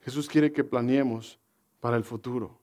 Jesús 0.00 0.28
quiere 0.28 0.52
que 0.52 0.64
planeemos 0.64 1.38
para 1.80 1.96
el 1.96 2.04
futuro, 2.04 2.58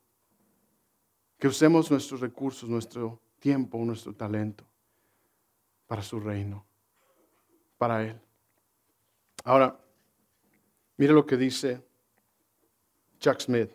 que 1.37 1.47
usemos 1.47 1.91
nuestros 1.91 2.21
recursos, 2.21 2.69
nuestro 2.69 3.21
tiempo, 3.39 3.77
nuestro 3.79 4.13
talento 4.13 4.65
para 5.87 6.01
su 6.01 6.19
reino, 6.19 6.65
para 7.77 8.03
Él. 8.03 8.19
Ahora, 9.43 9.77
mire 10.97 11.13
lo 11.13 11.25
que 11.25 11.37
dice 11.37 11.85
Chuck 13.19 13.39
Smith. 13.39 13.71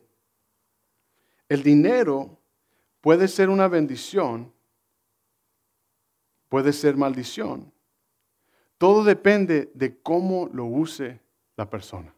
El 1.49 1.63
dinero 1.63 2.39
puede 3.01 3.29
ser 3.29 3.49
una 3.49 3.69
bendición 3.69 4.53
puede 6.49 6.73
ser 6.73 6.97
maldición. 6.97 7.73
Todo 8.79 9.05
depende 9.05 9.71
de 9.75 9.99
cómo 10.01 10.49
lo 10.53 10.65
use 10.65 11.21
la 11.57 11.69
persona. 11.69 12.15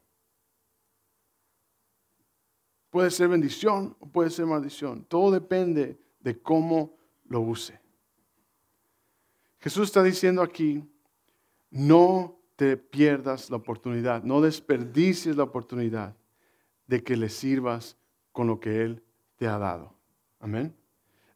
Puede 2.91 3.11
ser 3.11 3.29
bendición 3.29 3.97
o 4.01 4.07
puede 4.07 4.31
ser 4.31 4.47
maldición. 4.47 5.05
Todo 5.05 5.31
depende 5.31 5.99
de 6.21 6.41
cómo 6.41 6.97
lo 7.25 7.41
use. 7.41 7.81
Jesús 9.61 9.89
está 9.89 10.03
diciendo 10.03 10.43
aquí, 10.43 10.85
no 11.71 12.39
te 12.57 12.77
pierdas 12.77 13.49
la 13.49 13.57
oportunidad, 13.57 14.23
no 14.23 14.41
desperdicies 14.41 15.37
la 15.37 15.45
oportunidad 15.45 16.17
de 16.87 17.03
que 17.03 17.17
le 17.17 17.29
sirvas 17.29 17.97
con 18.33 18.49
lo 18.49 18.59
que 18.59 18.83
Él 18.83 19.03
te 19.37 19.47
ha 19.47 19.59
dado. 19.59 19.95
Amén. 20.41 20.75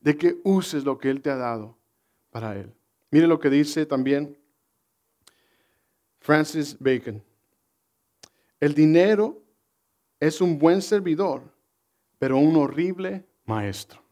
De 0.00 0.16
que 0.16 0.40
uses 0.42 0.84
lo 0.84 0.98
que 0.98 1.08
Él 1.08 1.22
te 1.22 1.30
ha 1.30 1.36
dado 1.36 1.78
para 2.30 2.58
Él. 2.58 2.74
Mire 3.14 3.28
lo 3.28 3.38
que 3.38 3.48
dice 3.48 3.86
también 3.86 4.36
Francis 6.18 6.76
Bacon. 6.80 7.22
El 8.58 8.74
dinero 8.74 9.40
es 10.18 10.40
un 10.40 10.58
buen 10.58 10.82
servidor, 10.82 11.44
pero 12.18 12.38
un 12.38 12.56
horrible 12.56 13.24
maestro. 13.44 14.02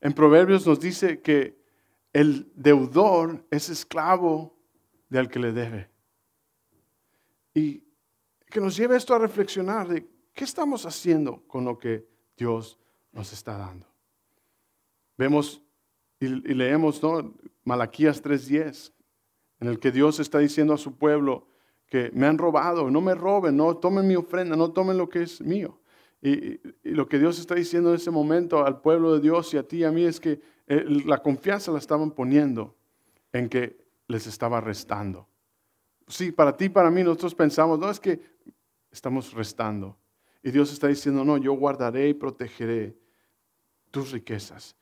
En 0.00 0.14
Proverbios 0.14 0.66
nos 0.66 0.80
dice 0.80 1.20
que 1.20 1.62
el 2.14 2.50
deudor 2.54 3.44
es 3.50 3.68
esclavo 3.68 4.56
de 5.10 5.18
al 5.18 5.28
que 5.28 5.38
le 5.38 5.52
debe. 5.52 5.90
Y 7.52 7.84
que 8.46 8.62
nos 8.62 8.74
lleve 8.74 8.96
esto 8.96 9.14
a 9.14 9.18
reflexionar 9.18 9.86
de 9.86 10.08
qué 10.32 10.44
estamos 10.44 10.86
haciendo 10.86 11.46
con 11.46 11.66
lo 11.66 11.76
que 11.76 12.08
Dios 12.38 12.78
nos 13.12 13.34
está 13.34 13.58
dando. 13.58 13.86
Vemos 15.18 15.60
y, 16.20 16.28
leemos 16.28 17.02
¿no? 17.02 17.34
Malaquías 17.64 18.22
3:10, 18.22 18.92
en 19.60 19.68
el 19.68 19.78
que 19.78 19.92
Dios 19.92 20.20
está 20.20 20.38
diciendo 20.38 20.74
a 20.74 20.78
su 20.78 20.96
pueblo 20.96 21.48
que 21.86 22.10
me 22.12 22.26
han 22.26 22.38
robado, 22.38 22.90
no 22.90 23.00
me 23.00 23.14
roben, 23.14 23.56
no 23.56 23.76
tomen 23.76 24.06
mi 24.06 24.16
ofrenda, 24.16 24.56
no 24.56 24.72
tomen 24.72 24.98
lo 24.98 25.08
que 25.08 25.22
es 25.22 25.40
mío. 25.40 25.80
Y, 26.22 26.60
lo 26.82 27.08
que 27.08 27.18
Dios 27.18 27.38
está 27.38 27.54
diciendo 27.54 27.90
en 27.90 27.96
ese 27.96 28.10
momento 28.10 28.64
al 28.64 28.80
pueblo 28.80 29.14
de 29.14 29.20
Dios 29.20 29.52
y 29.54 29.58
a 29.58 29.62
ti 29.62 29.78
y 29.78 29.84
a 29.84 29.92
mí 29.92 30.04
es 30.04 30.18
que 30.18 30.40
eh, 30.66 30.84
la 31.04 31.18
confianza 31.18 31.70
la 31.70 31.78
estaban 31.78 32.10
poniendo 32.10 32.74
en 33.32 33.48
que 33.48 33.76
les 34.08 34.26
estaba 34.26 34.60
restando. 34.60 35.28
Sí, 36.08 36.32
para 36.32 36.56
ti, 36.56 36.68
para 36.68 36.90
mí, 36.90 37.02
nosotros 37.02 37.34
pensamos, 37.34 37.78
no, 37.78 37.90
es 37.90 38.00
que 38.00 38.20
estamos 38.90 39.32
restando. 39.32 39.96
Y 40.42 40.50
Dios 40.50 40.72
está 40.72 40.86
diciendo, 40.86 41.24
no, 41.24 41.36
yo 41.36 41.52
guardaré 41.54 42.08
y 42.08 42.14
protegeré 42.14 42.96
tus 43.90 44.12
riquezas, 44.12 44.76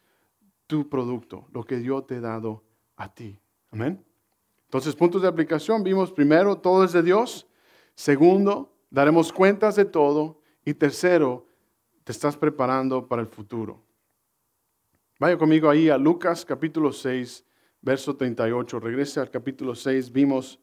tu 0.67 0.89
producto, 0.89 1.47
lo 1.53 1.65
que 1.65 1.83
yo 1.83 2.03
te 2.05 2.17
he 2.17 2.21
dado 2.21 2.65
a 2.97 3.13
ti. 3.13 3.39
Amén. 3.71 4.05
Entonces, 4.65 4.95
puntos 4.97 5.23
de 5.23 5.29
aplicación, 5.29 5.83
vimos 5.83 6.11
primero, 6.13 6.59
todo 6.59 6.85
es 6.85 6.93
de 6.93 7.03
Dios. 7.03 7.47
Segundo, 7.95 8.75
daremos 8.91 9.33
cuentas 9.33 9.77
de 9.77 9.85
todo. 9.85 10.41
Y 10.65 10.75
tercero, 10.75 11.47
te 12.03 12.13
estás 12.13 12.37
preparando 12.37 13.07
para 13.07 13.23
el 13.23 13.29
futuro. 13.29 13.83
Vaya 15.19 15.39
conmigo 15.39 15.71
ahí 15.71 15.89
a 15.89 15.97
Lucas 15.97 16.45
capítulo 16.45 16.93
6, 16.93 17.45
verso 17.81 18.17
38. 18.17 18.81
Regrese 18.81 19.21
al 19.21 19.31
capítulo 19.31 19.75
6, 19.75 20.11
vimos 20.11 20.59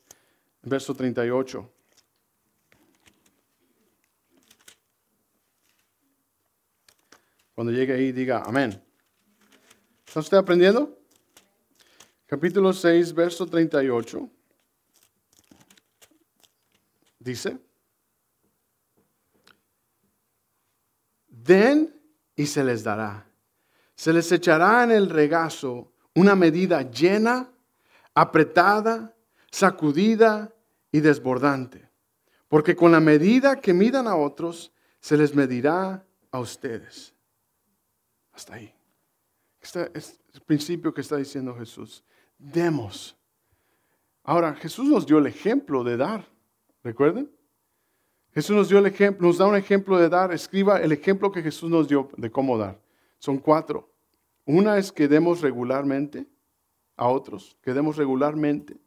verso 0.64 0.94
38. 0.94 1.72
Cuando 7.54 7.72
llegue 7.72 7.94
ahí, 7.94 8.12
diga 8.12 8.44
amén. 8.46 8.82
¿Está 10.12 10.20
usted 10.20 10.38
aprendiendo? 10.40 11.00
Capítulo 12.26 12.74
6, 12.74 13.14
verso 13.14 13.48
38. 13.48 14.30
Dice, 17.18 17.58
den 21.30 21.98
y 22.36 22.46
se 22.46 22.62
les 22.62 22.84
dará. 22.84 23.26
Se 23.96 24.12
les 24.12 24.30
echará 24.34 24.84
en 24.84 24.92
el 24.92 25.10
regazo 25.10 25.94
una 26.14 26.36
medida 26.36 26.92
llena, 26.92 27.50
apretada, 28.14 29.16
sacudida 29.50 30.54
y 30.92 31.00
desbordante. 31.00 31.90
Porque 32.50 32.76
con 32.76 32.92
la 32.92 33.00
medida 33.00 33.62
que 33.62 33.72
midan 33.72 34.08
a 34.08 34.18
otros, 34.18 34.74
se 35.00 35.16
les 35.16 35.34
medirá 35.34 36.06
a 36.32 36.40
ustedes. 36.42 37.14
Hasta 38.34 38.56
ahí. 38.56 38.76
Este 39.62 39.92
es 39.94 40.20
el 40.34 40.42
principio 40.42 40.94
que 40.94 41.02
está 41.02 41.18
diciendo 41.18 41.56
Jesús. 41.56 42.04
Demos. 42.38 43.16
Ahora, 44.24 44.54
Jesús 44.56 44.88
nos 44.88 45.06
dio 45.06 45.20
el 45.20 45.28
ejemplo 45.28 45.84
de 45.84 45.98
dar. 45.98 46.28
¿Recuerden? 46.84 47.32
Jesús 48.34 48.56
nos 48.56 48.70
dio 48.70 48.80
el 48.80 48.86
ejemplo, 48.86 49.28
nos 49.28 49.38
da 49.38 49.46
un 49.46 49.56
ejemplo 49.56 49.98
de 49.98 50.10
dar. 50.10 50.34
Escriba 50.34 50.82
el 50.82 50.92
ejemplo 50.92 51.32
que 51.32 51.42
Jesús 51.42 51.70
nos 51.70 51.88
dio 51.88 52.10
de 52.18 52.32
cómo 52.32 52.58
dar. 52.58 52.82
Son 53.20 53.38
cuatro. 53.38 53.92
Una 54.46 54.78
es 54.78 54.92
que 54.92 55.08
demos 55.08 55.42
regularmente 55.42 56.28
a 56.96 57.08
otros, 57.08 57.58
que 57.62 57.74
demos 57.74 57.98
regularmente. 57.98 58.78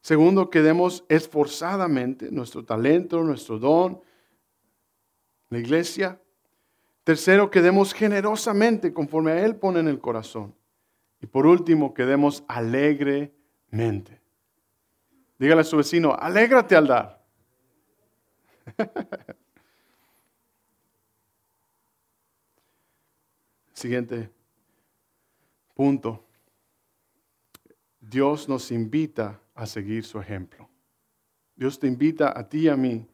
Segundo, 0.00 0.48
que 0.48 0.62
demos 0.62 1.04
esforzadamente 1.08 2.30
nuestro 2.30 2.64
talento, 2.64 3.22
nuestro 3.22 3.58
don, 3.58 4.00
la 5.50 5.58
iglesia. 5.58 6.20
Tercero, 7.10 7.50
que 7.50 7.60
demos 7.60 7.92
generosamente 7.92 8.92
conforme 8.92 9.32
a 9.32 9.44
Él 9.44 9.56
pone 9.56 9.80
en 9.80 9.88
el 9.88 9.98
corazón. 9.98 10.54
Y 11.20 11.26
por 11.26 11.44
último, 11.44 11.92
que 11.92 12.06
demos 12.06 12.44
alegremente. 12.46 14.20
Dígale 15.36 15.62
a 15.62 15.64
su 15.64 15.76
vecino, 15.76 16.14
alégrate 16.14 16.76
al 16.76 16.86
dar. 16.86 17.26
Siguiente 23.72 24.30
punto. 25.74 26.24
Dios 27.98 28.48
nos 28.48 28.70
invita 28.70 29.40
a 29.56 29.66
seguir 29.66 30.04
su 30.04 30.20
ejemplo. 30.20 30.70
Dios 31.56 31.80
te 31.80 31.88
invita 31.88 32.38
a 32.38 32.48
ti 32.48 32.60
y 32.60 32.68
a 32.68 32.76
mí 32.76 33.04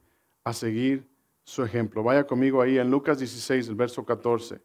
a 0.45 0.53
seguir 0.53 1.09
su 1.47 1.63
ejemplo. 1.63 2.03
Vaya 2.03 2.27
conmigo 2.27 2.61
ahí 2.61 2.77
en 2.77 2.91
Lucas 2.91 3.19
16, 3.21 3.69
el 3.69 3.77
verso 3.77 4.05
14. 4.05 4.61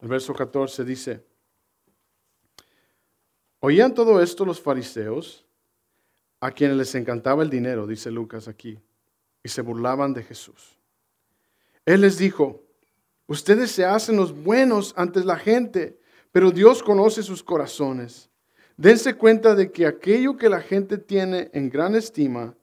El 0.00 0.08
verso 0.08 0.34
14 0.34 0.84
dice, 0.84 1.24
oían 3.60 3.94
todo 3.94 4.20
esto 4.20 4.44
los 4.44 4.60
fariseos, 4.60 5.44
a 6.40 6.50
quienes 6.50 6.76
les 6.76 6.94
encantaba 6.94 7.42
el 7.42 7.50
dinero, 7.50 7.86
dice 7.86 8.10
Lucas 8.10 8.48
aquí, 8.48 8.78
y 9.42 9.48
se 9.48 9.62
burlaban 9.62 10.12
de 10.12 10.22
Jesús. 10.22 10.78
Él 11.84 12.00
les 12.00 12.18
dijo, 12.18 12.62
ustedes 13.26 13.70
se 13.70 13.84
hacen 13.84 14.16
los 14.16 14.34
buenos 14.34 14.94
ante 14.96 15.22
la 15.22 15.36
gente, 15.36 15.98
pero 16.32 16.50
Dios 16.50 16.82
conoce 16.82 17.22
sus 17.22 17.42
corazones. 17.42 18.30
Dense 18.76 19.14
cuenta 19.14 19.54
de 19.54 19.70
que 19.70 19.86
aquello 19.86 20.36
que 20.36 20.48
la 20.48 20.60
gente 20.60 20.98
tiene 20.98 21.50
en 21.52 21.68
gran 21.70 21.94
estima 21.94 22.54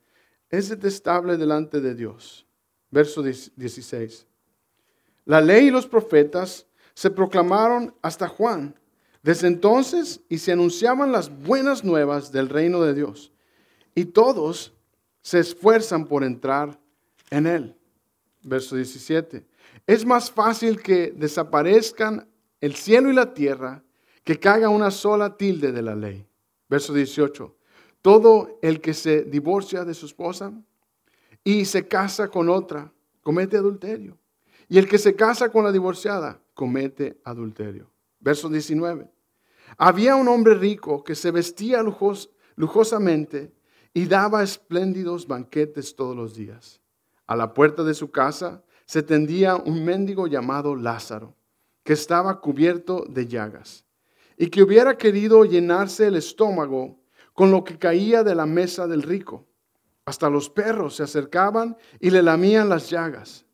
es 0.52 0.70
detestable 0.70 1.38
delante 1.38 1.80
de 1.80 1.96
Dios. 1.96 2.46
Verso 2.92 3.24
16. 3.24 4.28
La 5.26 5.40
ley 5.40 5.68
y 5.68 5.72
los 5.72 5.88
profetas 5.88 6.68
se 6.94 7.10
proclamaron 7.10 7.96
hasta 8.02 8.28
Juan. 8.28 8.76
Desde 9.24 9.48
entonces 9.48 10.20
y 10.28 10.40
se 10.40 10.52
anunciaban 10.52 11.12
las 11.12 11.30
buenas 11.30 11.84
nuevas 11.84 12.32
del 12.32 12.50
reino 12.50 12.82
de 12.82 12.94
Dios. 12.94 13.32
Y 13.96 14.06
todos 14.06 14.74
se 15.22 15.40
esfuerzan 15.40 16.06
por 16.06 16.24
entrar 16.24 16.80
en 17.30 17.48
él. 17.48 17.76
Verso 18.44 18.76
17. 18.76 19.46
Es 19.88 20.06
más 20.06 20.30
fácil 20.30 20.82
que 20.82 21.14
desaparezcan 21.16 22.28
el 22.60 22.76
cielo 22.76 23.10
y 23.10 23.14
la 23.14 23.34
tierra 23.34 23.84
que 24.24 24.40
caiga 24.40 24.70
una 24.70 24.92
sola 24.92 25.38
tilde 25.38 25.72
de 25.72 25.82
la 25.82 25.96
ley. 25.96 26.28
Verso 26.68 26.94
18. 26.94 27.56
Todo 28.02 28.60
el 28.62 28.82
que 28.82 28.94
se 28.94 29.24
divorcia 29.24 29.86
de 29.86 29.94
su 29.94 30.06
esposa 30.06 30.52
y 31.44 31.66
se 31.66 31.88
casa 31.88 32.28
con 32.30 32.50
otra, 32.50 32.92
comete 33.22 33.58
adulterio. 33.58 34.18
Y 34.70 34.78
el 34.78 34.88
que 34.88 34.98
se 34.98 35.16
casa 35.16 35.50
con 35.50 35.64
la 35.64 35.72
divorciada, 35.72 36.40
comete 36.54 37.20
adulterio. 37.24 37.90
Verso 38.20 38.50
19. 38.50 39.10
Había 39.78 40.16
un 40.16 40.28
hombre 40.28 40.56
rico 40.56 41.04
que 41.04 41.16
se 41.16 41.32
vestía 41.32 41.84
lujosamente 42.56 43.52
y 43.94 44.06
daba 44.06 44.44
espléndidos 44.44 45.28
banquetes 45.28 45.96
todos 45.96 46.16
los 46.16 46.36
días. 46.36 46.80
A 47.28 47.36
la 47.36 47.54
puerta 47.54 47.84
de 47.84 47.94
su 47.94 48.12
casa 48.12 48.64
se 48.86 49.04
tendía 49.04 49.56
un 49.56 49.84
mendigo 49.86 50.28
llamado 50.28 50.76
Lázaro, 50.76 51.36
que 51.84 51.94
estaba 51.94 52.40
cubierto 52.40 53.06
de 53.08 53.28
llagas 53.28 53.86
y 54.38 54.48
que 54.48 54.64
hubiera 54.64 54.98
querido 54.98 55.46
llenarse 55.46 56.08
el 56.08 56.16
estómago 56.16 57.01
con 57.34 57.52
lo 57.52 57.64
que 57.64 57.78
caía 57.78 58.24
de 58.24 58.36
la 58.36 58.46
mesa 58.46 58.88
del 58.88 59.04
rico. 59.04 59.48
Hasta 60.06 60.30
los 60.30 60.50
perros 60.50 60.96
se 60.96 61.04
acercaban 61.04 61.78
y 62.00 62.10
le 62.10 62.22
lamían 62.22 62.70
las 62.70 62.90
llagas. 62.90 63.46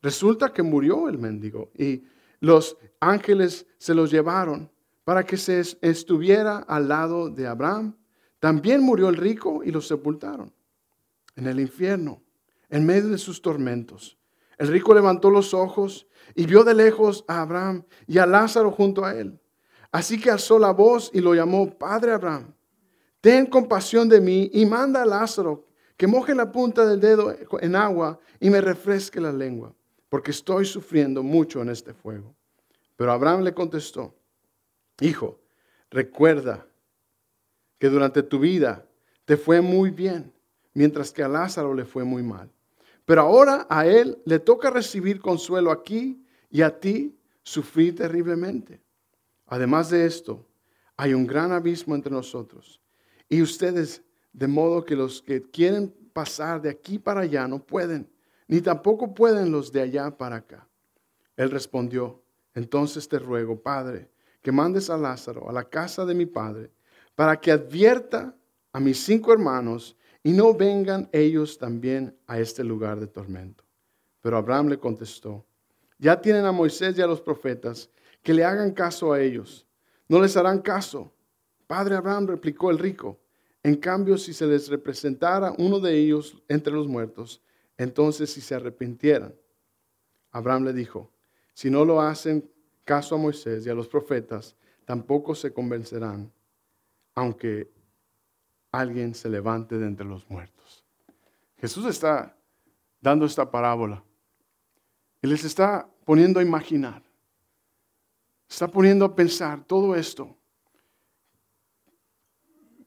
Resulta 0.00 0.52
que 0.52 0.62
murió 0.62 1.08
el 1.08 1.18
mendigo 1.18 1.70
y 1.76 2.04
los 2.40 2.76
ángeles 3.00 3.66
se 3.78 3.94
los 3.94 4.10
llevaron 4.10 4.70
para 5.04 5.24
que 5.24 5.36
se 5.36 5.62
estuviera 5.80 6.58
al 6.58 6.88
lado 6.88 7.30
de 7.30 7.46
Abraham. 7.46 7.96
También 8.40 8.82
murió 8.82 9.08
el 9.08 9.16
rico 9.16 9.62
y 9.64 9.70
lo 9.70 9.80
sepultaron 9.80 10.52
en 11.36 11.46
el 11.46 11.60
infierno, 11.60 12.22
en 12.68 12.84
medio 12.84 13.08
de 13.08 13.18
sus 13.18 13.40
tormentos. 13.40 14.18
El 14.58 14.68
rico 14.68 14.94
levantó 14.94 15.30
los 15.30 15.54
ojos 15.54 16.06
y 16.34 16.46
vio 16.46 16.64
de 16.64 16.74
lejos 16.74 17.24
a 17.28 17.42
Abraham 17.42 17.84
y 18.06 18.18
a 18.18 18.26
Lázaro 18.26 18.70
junto 18.70 19.04
a 19.04 19.14
él. 19.14 19.40
Así 19.90 20.20
que 20.20 20.30
alzó 20.30 20.58
la 20.58 20.72
voz 20.72 21.10
y 21.12 21.20
lo 21.20 21.34
llamó, 21.34 21.78
Padre 21.78 22.12
Abraham, 22.12 22.54
ten 23.22 23.46
compasión 23.46 24.08
de 24.08 24.20
mí 24.20 24.50
y 24.52 24.66
manda 24.66 25.02
a 25.02 25.06
Lázaro 25.06 25.64
que 25.96 26.08
moje 26.08 26.34
la 26.34 26.50
punta 26.50 26.84
del 26.84 27.00
dedo 27.00 27.32
en 27.60 27.76
agua 27.76 28.18
y 28.40 28.50
me 28.50 28.60
refresque 28.60 29.20
la 29.20 29.32
lengua, 29.32 29.72
porque 30.08 30.32
estoy 30.32 30.66
sufriendo 30.66 31.22
mucho 31.22 31.62
en 31.62 31.68
este 31.68 31.94
fuego. 31.94 32.34
Pero 32.96 33.12
Abraham 33.12 33.42
le 33.42 33.54
contestó, 33.54 34.12
Hijo, 35.00 35.40
recuerda 35.88 36.66
que 37.78 37.88
durante 37.88 38.24
tu 38.24 38.40
vida 38.40 38.84
te 39.24 39.36
fue 39.36 39.60
muy 39.60 39.90
bien, 39.90 40.32
mientras 40.74 41.12
que 41.12 41.22
a 41.22 41.28
Lázaro 41.28 41.74
le 41.74 41.84
fue 41.84 42.02
muy 42.02 42.24
mal. 42.24 42.50
Pero 43.04 43.22
ahora 43.22 43.68
a 43.70 43.86
él 43.86 44.20
le 44.24 44.40
toca 44.40 44.68
recibir 44.68 45.20
consuelo 45.20 45.70
aquí 45.70 46.26
y 46.50 46.62
a 46.62 46.80
ti 46.80 47.16
sufrir 47.44 47.94
terriblemente. 47.94 48.82
Además 49.46 49.90
de 49.90 50.06
esto, 50.06 50.44
hay 50.96 51.14
un 51.14 51.24
gran 51.24 51.52
abismo 51.52 51.94
entre 51.94 52.12
nosotros 52.12 52.81
y 53.32 53.40
ustedes, 53.40 54.02
de 54.34 54.46
modo 54.46 54.84
que 54.84 54.94
los 54.94 55.22
que 55.22 55.40
quieren 55.40 55.88
pasar 56.12 56.60
de 56.60 56.68
aquí 56.68 56.98
para 56.98 57.22
allá 57.22 57.48
no 57.48 57.64
pueden, 57.64 58.06
ni 58.46 58.60
tampoco 58.60 59.14
pueden 59.14 59.50
los 59.50 59.72
de 59.72 59.80
allá 59.80 60.18
para 60.18 60.36
acá. 60.36 60.68
Él 61.34 61.50
respondió, 61.50 62.22
entonces 62.54 63.08
te 63.08 63.18
ruego, 63.18 63.62
Padre, 63.62 64.10
que 64.42 64.52
mandes 64.52 64.90
a 64.90 64.98
Lázaro 64.98 65.48
a 65.48 65.52
la 65.54 65.64
casa 65.64 66.04
de 66.04 66.14
mi 66.14 66.26
Padre, 66.26 66.72
para 67.14 67.40
que 67.40 67.50
advierta 67.50 68.36
a 68.70 68.80
mis 68.80 69.02
cinco 69.02 69.32
hermanos 69.32 69.96
y 70.22 70.32
no 70.32 70.52
vengan 70.52 71.08
ellos 71.10 71.56
también 71.56 72.14
a 72.26 72.38
este 72.38 72.62
lugar 72.62 73.00
de 73.00 73.06
tormento. 73.06 73.64
Pero 74.20 74.36
Abraham 74.36 74.68
le 74.68 74.78
contestó, 74.78 75.46
ya 75.98 76.20
tienen 76.20 76.44
a 76.44 76.52
Moisés 76.52 76.98
y 76.98 77.00
a 77.00 77.06
los 77.06 77.22
profetas, 77.22 77.88
que 78.22 78.34
le 78.34 78.44
hagan 78.44 78.72
caso 78.72 79.10
a 79.10 79.22
ellos. 79.22 79.66
No 80.06 80.20
les 80.20 80.36
harán 80.36 80.60
caso. 80.60 81.14
Padre 81.66 81.96
Abraham, 81.96 82.26
replicó 82.26 82.70
el 82.70 82.78
rico, 82.78 83.21
en 83.62 83.76
cambio, 83.76 84.18
si 84.18 84.32
se 84.32 84.46
les 84.46 84.68
representara 84.68 85.54
uno 85.58 85.78
de 85.78 85.96
ellos 85.96 86.42
entre 86.48 86.72
los 86.72 86.88
muertos, 86.88 87.40
entonces 87.76 88.30
si 88.32 88.40
se 88.40 88.54
arrepintieran. 88.54 89.34
Abraham 90.32 90.64
le 90.64 90.72
dijo, 90.72 91.10
si 91.54 91.70
no 91.70 91.84
lo 91.84 92.00
hacen 92.00 92.50
caso 92.84 93.14
a 93.14 93.18
Moisés 93.18 93.64
y 93.64 93.70
a 93.70 93.74
los 93.74 93.86
profetas, 93.86 94.56
tampoco 94.84 95.34
se 95.34 95.52
convencerán, 95.52 96.32
aunque 97.14 97.70
alguien 98.72 99.14
se 99.14 99.28
levante 99.28 99.78
de 99.78 99.86
entre 99.86 100.06
los 100.06 100.28
muertos. 100.28 100.84
Jesús 101.58 101.86
está 101.86 102.36
dando 103.00 103.26
esta 103.26 103.48
parábola 103.48 104.02
y 105.20 105.28
les 105.28 105.44
está 105.44 105.88
poniendo 106.04 106.40
a 106.40 106.42
imaginar, 106.42 107.02
está 108.48 108.66
poniendo 108.66 109.04
a 109.04 109.14
pensar 109.14 109.64
todo 109.64 109.94
esto, 109.94 110.36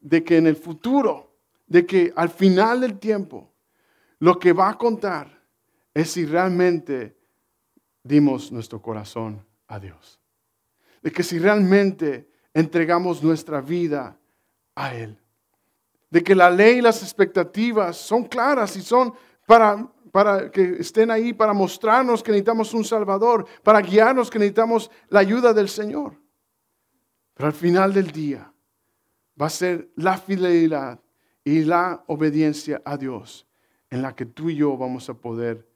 de 0.05 0.23
que 0.23 0.37
en 0.37 0.47
el 0.47 0.55
futuro, 0.55 1.35
de 1.67 1.85
que 1.85 2.13
al 2.15 2.29
final 2.29 2.81
del 2.81 2.99
tiempo, 2.99 3.53
lo 4.19 4.39
que 4.39 4.53
va 4.53 4.69
a 4.69 4.77
contar 4.77 5.41
es 5.93 6.11
si 6.11 6.25
realmente 6.25 7.17
dimos 8.03 8.51
nuestro 8.51 8.81
corazón 8.81 9.45
a 9.67 9.79
Dios. 9.79 10.19
De 11.01 11.11
que 11.11 11.23
si 11.23 11.39
realmente 11.39 12.29
entregamos 12.53 13.23
nuestra 13.23 13.61
vida 13.61 14.17
a 14.75 14.95
Él 14.95 15.19
de 16.15 16.23
que 16.23 16.33
la 16.33 16.49
ley 16.49 16.77
y 16.77 16.81
las 16.81 17.03
expectativas 17.03 17.97
son 17.97 18.23
claras 18.23 18.77
y 18.77 18.81
son 18.81 19.13
para, 19.45 19.85
para 20.13 20.49
que 20.49 20.77
estén 20.79 21.11
ahí, 21.11 21.33
para 21.33 21.51
mostrarnos 21.51 22.23
que 22.23 22.31
necesitamos 22.31 22.73
un 22.73 22.85
Salvador, 22.85 23.45
para 23.63 23.81
guiarnos 23.81 24.29
que 24.29 24.39
necesitamos 24.39 24.89
la 25.09 25.19
ayuda 25.19 25.51
del 25.51 25.67
Señor. 25.67 26.13
Pero 27.33 27.47
al 27.47 27.53
final 27.53 27.93
del 27.93 28.11
día 28.11 28.49
va 29.39 29.47
a 29.47 29.49
ser 29.49 29.89
la 29.95 30.17
fidelidad 30.17 30.99
y 31.43 31.63
la 31.63 32.03
obediencia 32.07 32.81
a 32.85 32.97
Dios 32.97 33.45
en 33.89 34.01
la 34.01 34.15
que 34.15 34.25
tú 34.25 34.49
y 34.49 34.55
yo 34.55 34.75
vamos 34.77 35.09
a 35.09 35.13
poder 35.13 35.67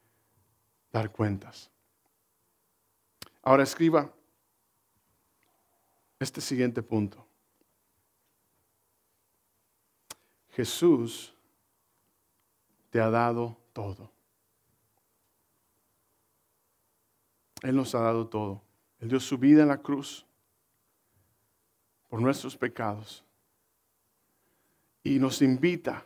dar 0.92 1.12
cuentas. 1.12 1.70
Ahora 3.44 3.64
escriba 3.64 4.12
este 6.20 6.42
siguiente 6.42 6.82
punto. 6.82 7.26
Jesús 10.52 11.34
te 12.90 13.00
ha 13.00 13.10
dado 13.10 13.58
todo. 13.72 14.12
Él 17.62 17.76
nos 17.76 17.94
ha 17.94 18.00
dado 18.00 18.28
todo. 18.28 18.62
Él 19.00 19.10
dio 19.10 19.20
su 19.20 19.38
vida 19.38 19.62
en 19.62 19.70
la 19.70 19.78
cruz 19.78 20.26
por 22.10 22.22
nuestros 22.22 22.58
pecados 22.58 23.24
y 25.04 25.20
nos 25.20 25.42
invita 25.42 26.06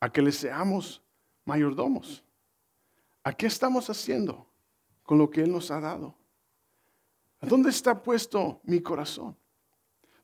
a 0.00 0.10
que 0.10 0.22
le 0.22 0.32
seamos 0.32 1.02
mayordomos. 1.44 2.22
¿A 3.24 3.32
qué 3.32 3.46
estamos 3.46 3.90
haciendo 3.90 4.46
con 5.02 5.18
lo 5.18 5.30
que 5.30 5.42
Él 5.42 5.52
nos 5.52 5.70
ha 5.70 5.80
dado? 5.80 6.14
¿A 7.40 7.46
dónde 7.46 7.70
está 7.70 8.02
puesto 8.02 8.60
mi 8.64 8.80
corazón? 8.80 9.36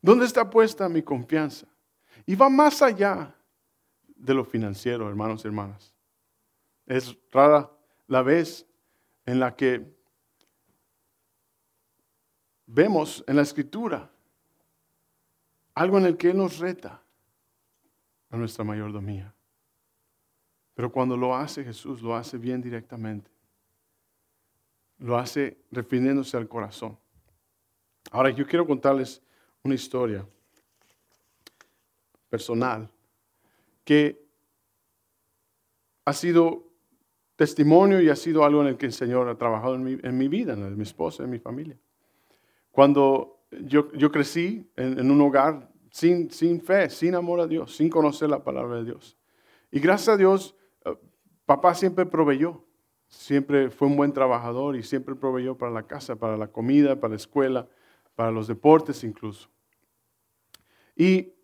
¿Dónde 0.01 0.27
está 0.27 0.49
puesta 0.49 0.89
mi 0.89 1.03
confianza? 1.03 1.67
Y 2.27 2.35
va 2.35 2.49
más 2.49 2.83
allá 2.83 3.35
de 4.07 4.35
lo 4.35 4.45
financiero, 4.45 5.09
hermanos 5.09 5.45
y 5.45 5.49
hermanas. 5.49 5.93
Es 6.87 7.17
rara 7.31 7.71
la 8.07 8.23
vez 8.23 8.67
en 9.27 9.41
la 9.41 9.55
que 9.55 9.85
vemos 12.67 13.25
en 13.27 13.37
la 13.37 13.43
escritura 13.43 14.11
algo 15.75 15.99
en 15.99 16.07
el 16.07 16.17
que 16.17 16.31
Él 16.31 16.39
nos 16.39 16.59
reta 16.59 17.03
a 18.33 18.37
nuestra 18.37 18.65
mayordomía. 18.65 19.33
Pero 20.75 20.91
cuando 20.91 21.17
lo 21.17 21.37
hace 21.37 21.63
Jesús, 21.63 22.03
lo 22.03 22.17
hace 22.17 22.39
bien 22.39 22.61
directamente. 22.61 23.31
Lo 24.99 25.17
hace 25.17 25.59
refiriéndose 25.71 26.37
al 26.37 26.49
corazón. 26.49 26.99
Ahora 28.11 28.31
yo 28.31 28.47
quiero 28.47 28.67
contarles 28.67 29.23
una 29.63 29.75
historia 29.75 30.27
personal 32.29 32.89
que 33.85 34.21
ha 36.05 36.13
sido 36.13 36.73
testimonio 37.37 38.01
y 38.01 38.09
ha 38.09 38.17
sido 38.17 38.45
algo 38.45 38.63
en 38.63 38.69
el 38.69 38.77
que 38.77 38.87
el 38.87 38.93
Señor 38.93 39.29
ha 39.29 39.37
trabajado 39.37 39.75
en 39.75 40.19
mi, 40.19 40.29
vida, 40.29 40.55
en 40.55 40.77
mi 40.77 40.83
esposa, 40.83 41.25
en 41.25 41.31
mi 41.31 41.39
familia. 41.39 41.77
Cuando 42.71 43.45
yo, 43.51 44.11
crecí 44.11 44.71
en, 44.77 45.11
un 45.11 45.21
hogar 45.21 45.72
sin, 45.93 46.31
sin 46.31 46.61
fe, 46.61 46.91
sin 46.91 47.15
amor 47.15 47.41
a 47.41 47.47
Dios, 47.47 47.77
sin 47.77 47.89
conocer 47.89 48.29
la 48.31 48.43
palabra 48.43 48.79
de 48.79 48.85
Dios. 48.85 49.17
Y 49.71 49.79
gracias 49.79 50.09
a 50.09 50.17
Dios, 50.17 50.57
eh, 50.85 50.97
papá 51.47 51.75
siempre 51.75 52.07
proveyó, 52.07 52.65
siempre 53.09 53.71
fue 53.71 53.89
un 53.89 53.97
buen 53.97 54.13
trabajador 54.13 54.75
y 54.75 54.83
siempre 54.83 55.15
proveyó 55.15 55.57
para 55.57 55.71
la 55.71 55.87
casa, 55.87 56.17
para 56.17 56.37
la 56.37 56.49
comida, 56.49 56.99
para 56.99 57.11
la 57.11 57.17
escuela, 57.17 57.69
para 58.17 58.31
los 58.31 58.49
deportes 58.49 59.05
incluso. 59.05 59.51
Y 60.97 61.35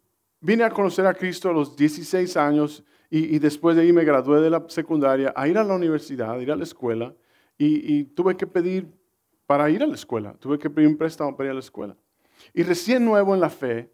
vine 0.40 0.64
a 0.64 0.70
conocer 0.70 1.06
a 1.06 1.14
Cristo 1.14 1.50
a 1.50 1.52
los 1.52 1.76
16 1.76 2.36
años 2.38 2.82
y, 3.10 3.38
después 3.38 3.76
de 3.76 3.82
ahí 3.82 3.92
me 3.92 4.04
gradué 4.04 4.40
de 4.40 4.50
la 4.50 4.64
secundaria 4.68 5.32
a 5.34 5.48
ir 5.48 5.56
a 5.56 5.64
la 5.64 5.74
universidad, 5.74 6.32
a 6.32 6.42
ir 6.42 6.50
a 6.50 6.56
la 6.56 6.64
escuela 6.64 7.14
y, 7.56 8.04
tuve 8.04 8.36
que 8.36 8.46
pedir 8.46 8.92
para 9.46 9.68
ir 9.70 9.82
a 9.82 9.86
la 9.86 9.94
escuela, 9.94 10.34
tuve 10.34 10.58
que 10.58 10.70
pedir 10.70 10.88
un 10.88 10.96
préstamo 10.96 11.36
para 11.36 11.48
ir 11.48 11.50
a 11.52 11.54
la 11.54 11.60
escuela. 11.60 11.96
Y 12.52 12.62
recién 12.62 13.04
nuevo 13.04 13.34
en 13.34 13.40
la 13.40 13.50
fe, 13.50 13.90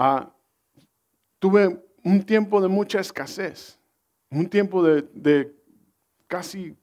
ah, 0.00 0.34
tuve 1.38 1.78
un 2.02 2.24
tiempo 2.24 2.60
de 2.60 2.68
mucha 2.68 3.00
escasez, 3.00 3.78
un 4.30 4.48
tiempo 4.48 4.82
de, 4.82 5.54
casi 6.26 6.74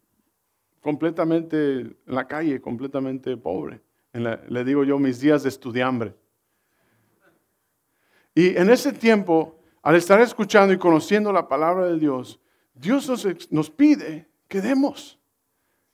completamente 0.82 1.80
en 1.80 1.98
la 2.06 2.28
calle, 2.28 2.62
completamente 2.62 3.36
pobre. 3.36 3.82
le 4.14 4.64
digo 4.64 4.84
yo 4.84 5.00
mis 5.00 5.20
días 5.20 5.42
de 5.44 5.50
estudiambre. 5.50 6.14
Y 8.36 8.56
en 8.56 8.70
ese 8.70 8.94
tiempo, 8.94 9.60
al 9.82 9.96
estar 9.96 10.22
escuchando 10.22 10.72
y 10.72 10.78
conociendo 10.78 11.34
la 11.34 11.48
palabra 11.48 11.88
de 11.88 11.98
Dios, 11.98 12.40
Dios 12.76 13.50
nos, 13.50 13.72
pide 13.72 14.28
que 14.48 14.62
demos, 14.62 15.20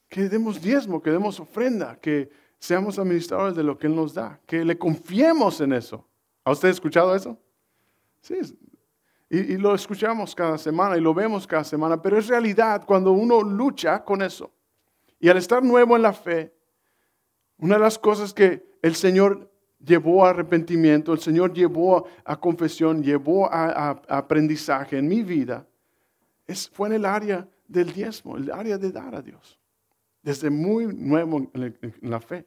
que 0.09 0.27
demos 0.27 0.61
diezmo, 0.61 1.01
que 1.01 1.09
demos 1.09 1.39
ofrenda, 1.39 1.95
que 2.01 2.29
seamos 2.59 2.99
administradores 2.99 3.55
de 3.55 3.63
lo 3.63 3.77
que 3.77 3.87
Él 3.87 3.95
nos 3.95 4.13
da, 4.13 4.41
que 4.45 4.65
le 4.65 4.77
confiemos 4.77 5.61
en 5.61 5.71
eso. 5.71 6.05
¿Ha 6.43 6.51
usted 6.51 6.69
escuchado 6.69 7.15
eso? 7.15 7.37
Sí, 8.21 8.39
y, 9.29 9.57
lo 9.57 9.73
escuchamos 9.73 10.35
cada 10.35 10.59
semana 10.59 10.95
y 10.95 11.01
lo 11.01 11.13
vemos 11.13 11.47
cada 11.47 11.63
semana, 11.63 11.99
pero 11.99 12.19
es 12.19 12.27
realidad 12.27 12.85
cuando 12.85 13.11
uno 13.11 13.41
lucha 13.41 14.03
con 14.03 14.21
eso. 14.21 14.51
Y 15.19 15.27
al 15.27 15.37
estar 15.37 15.63
nuevo 15.63 15.95
en 15.95 16.03
la 16.03 16.13
fe, 16.13 16.53
una 17.57 17.75
de 17.75 17.81
las 17.81 17.97
cosas 17.97 18.33
que 18.33 18.63
el 18.81 18.93
Señor 18.93 19.49
llevó 19.83 20.25
a 20.25 20.29
arrepentimiento, 20.29 21.13
el 21.13 21.19
Señor 21.19 21.53
llevó 21.53 22.07
a 22.23 22.39
confesión, 22.39 23.01
llevó 23.01 23.51
a, 23.51 23.89
aprendizaje 24.07 24.97
en 24.97 25.07
mi 25.07 25.23
vida, 25.23 25.65
es, 26.45 26.69
fue 26.69 26.89
en 26.89 26.93
el 26.93 27.05
área 27.05 27.47
del 27.67 27.91
diezmo, 27.91 28.37
el 28.37 28.51
área 28.51 28.77
de 28.77 28.91
dar 28.91 29.15
a 29.15 29.21
Dios, 29.21 29.59
desde 30.21 30.49
muy 30.49 30.85
nuevo 30.87 31.49
en, 31.53 31.75
la 32.01 32.19
fe. 32.19 32.45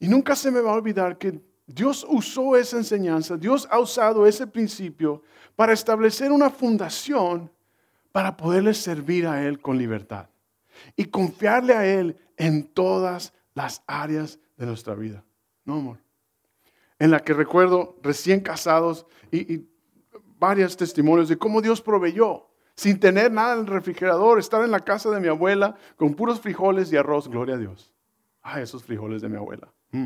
Y 0.00 0.08
nunca 0.08 0.34
se 0.34 0.50
me 0.50 0.60
va 0.60 0.72
a 0.72 0.74
olvidar 0.74 1.18
que 1.18 1.40
Dios 1.68 2.04
usó 2.08 2.56
esa 2.56 2.78
enseñanza, 2.78 3.36
Dios 3.36 3.68
ha 3.70 3.78
usado 3.78 4.26
ese 4.26 4.46
principio 4.46 5.22
para 5.54 5.72
establecer 5.72 6.32
una 6.32 6.50
fundación 6.50 7.50
para 8.10 8.36
poderle 8.36 8.74
servir 8.74 9.26
a 9.26 9.46
Él 9.46 9.60
con 9.60 9.78
libertad 9.78 10.28
y 10.96 11.04
confiarle 11.04 11.74
a 11.74 11.86
Él 11.86 12.16
en 12.36 12.66
todas 12.66 13.32
las 13.54 13.82
áreas 13.86 14.40
de 14.56 14.66
nuestra 14.66 14.94
vida. 14.94 15.22
No, 15.64 15.74
amor 15.74 15.98
en 16.98 17.10
la 17.10 17.20
que 17.20 17.32
recuerdo 17.32 17.96
recién 18.02 18.40
casados 18.40 19.06
y, 19.30 19.66
varios 20.40 20.76
testimonios 20.76 21.28
de 21.28 21.36
cómo 21.36 21.60
Dios 21.60 21.82
proveyó, 21.82 22.46
sin 22.76 23.00
tener 23.00 23.32
nada 23.32 23.54
en 23.54 23.60
el 23.60 23.66
refrigerador, 23.66 24.38
estar 24.38 24.62
en 24.62 24.70
la 24.70 24.78
casa 24.78 25.10
de 25.10 25.18
mi 25.18 25.26
abuela 25.26 25.76
con 25.96 26.14
puros 26.14 26.40
frijoles 26.40 26.92
y 26.92 26.96
arroz, 26.96 27.26
gloria 27.26 27.56
a 27.56 27.58
Dios. 27.58 27.92
Ay, 28.40 28.62
esos 28.62 28.84
frijoles 28.84 29.20
de 29.20 29.28
mi 29.28 29.36
abuela. 29.36 29.72
Mm. 29.90 30.04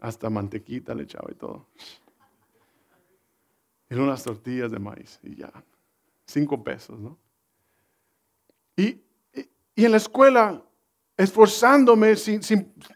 Hasta 0.00 0.30
mantequita 0.30 0.94
le 0.94 1.04
echaba 1.04 1.28
y 1.30 1.34
todo. 1.34 1.66
Y 3.90 3.94
unas 3.94 4.22
tortillas 4.22 4.70
de 4.70 4.78
maíz 4.78 5.18
y 5.22 5.36
ya. 5.36 5.52
Cinco 6.26 6.62
pesos, 6.62 6.98
¿no? 6.98 7.18
Y, 8.76 9.00
y, 9.74 9.84
en 9.84 9.90
la 9.90 9.96
escuela, 9.96 10.62
esforzándome, 11.16 12.14
sin, 12.16 12.40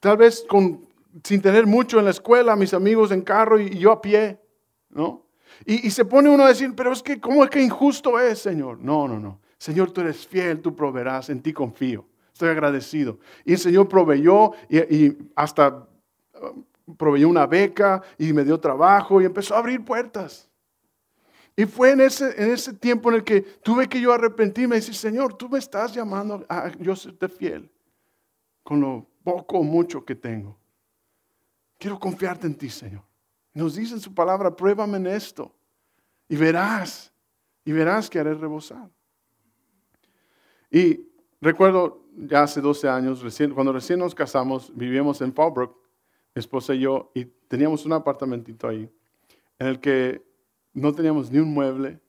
tal 0.00 0.16
vez 0.16 0.44
con, 0.48 0.86
sin 1.24 1.40
tener 1.40 1.66
mucho 1.66 1.98
en 1.98 2.04
la 2.04 2.10
escuela, 2.12 2.54
mis 2.54 2.74
amigos 2.74 3.10
en 3.10 3.22
carro 3.22 3.58
y, 3.58 3.78
yo 3.78 3.90
a 3.90 4.00
pie, 4.00 4.38
¿no? 4.90 5.26
Y, 5.64 5.86
y, 5.86 5.90
se 5.90 6.04
pone 6.04 6.28
uno 6.28 6.44
a 6.44 6.48
decir, 6.48 6.72
pero 6.76 6.92
es 6.92 7.02
que, 7.02 7.20
¿cómo 7.20 7.42
es 7.42 7.50
que 7.50 7.62
injusto 7.62 8.20
es, 8.20 8.38
Señor? 8.38 8.78
No, 8.78 9.08
no, 9.08 9.18
no. 9.18 9.40
Señor, 9.58 9.92
tú 9.92 10.02
eres 10.02 10.26
fiel, 10.26 10.60
tú 10.60 10.76
proveerás, 10.76 11.30
en 11.30 11.40
ti 11.40 11.52
confío. 11.52 12.04
Estoy 12.32 12.50
agradecido. 12.50 13.18
Y 13.44 13.52
el 13.52 13.58
Señor 13.58 13.88
proveyó 13.88 14.52
y, 14.68 15.16
hasta 15.36 15.88
uh, 16.34 16.64
proveyó 16.96 17.28
una 17.28 17.46
beca 17.46 18.02
y 18.18 18.32
me 18.32 18.44
dio 18.44 18.58
trabajo 18.58 19.20
y 19.20 19.24
empezó 19.24 19.54
a 19.54 19.58
abrir 19.58 19.84
puertas. 19.84 20.48
Y 21.54 21.66
fue 21.66 21.90
en 21.90 22.00
ese, 22.00 22.42
en 22.42 22.50
ese 22.50 22.72
tiempo 22.72 23.10
en 23.10 23.16
el 23.16 23.24
que 23.24 23.42
tuve 23.42 23.88
que 23.88 24.00
yo 24.00 24.12
arrepentirme 24.12 24.76
y 24.76 24.80
decir, 24.80 24.94
Señor, 24.94 25.34
tú 25.34 25.48
me 25.48 25.58
estás 25.58 25.92
llamando 25.92 26.44
a 26.48 26.70
yo 26.78 26.96
serte 26.96 27.28
fiel 27.28 27.70
con 28.62 28.80
lo 28.80 29.06
poco 29.22 29.58
o 29.58 29.62
mucho 29.62 30.04
que 30.04 30.14
tengo. 30.14 30.56
Quiero 31.78 31.98
confiarte 31.98 32.46
en 32.46 32.54
ti, 32.54 32.70
Señor. 32.70 33.02
Nos 33.52 33.74
dice 33.74 33.94
en 33.94 34.00
su 34.00 34.14
palabra, 34.14 34.54
pruébame 34.54 34.96
en 34.96 35.06
esto 35.08 35.54
y 36.28 36.36
verás, 36.36 37.12
y 37.64 37.72
verás 37.72 38.08
que 38.08 38.18
haré 38.18 38.34
rebosar. 38.34 38.88
Y 40.70 41.06
recuerdo 41.40 42.02
ya 42.16 42.44
hace 42.44 42.60
12 42.60 42.88
años, 42.88 43.20
recién, 43.20 43.52
cuando 43.52 43.72
recién 43.72 43.98
nos 43.98 44.14
casamos, 44.14 44.74
vivíamos 44.74 45.20
en 45.20 45.34
Fallbrook, 45.34 45.76
mi 46.34 46.40
esposa 46.40 46.74
y 46.74 46.80
yo, 46.80 47.10
y 47.14 47.24
teníamos 47.24 47.84
un 47.84 47.92
apartamentito 47.92 48.68
ahí, 48.68 48.90
en 49.58 49.66
el 49.66 49.80
que 49.80 50.22
no 50.72 50.94
teníamos 50.94 51.30
ni 51.30 51.38
un 51.38 51.52
mueble. 51.52 52.00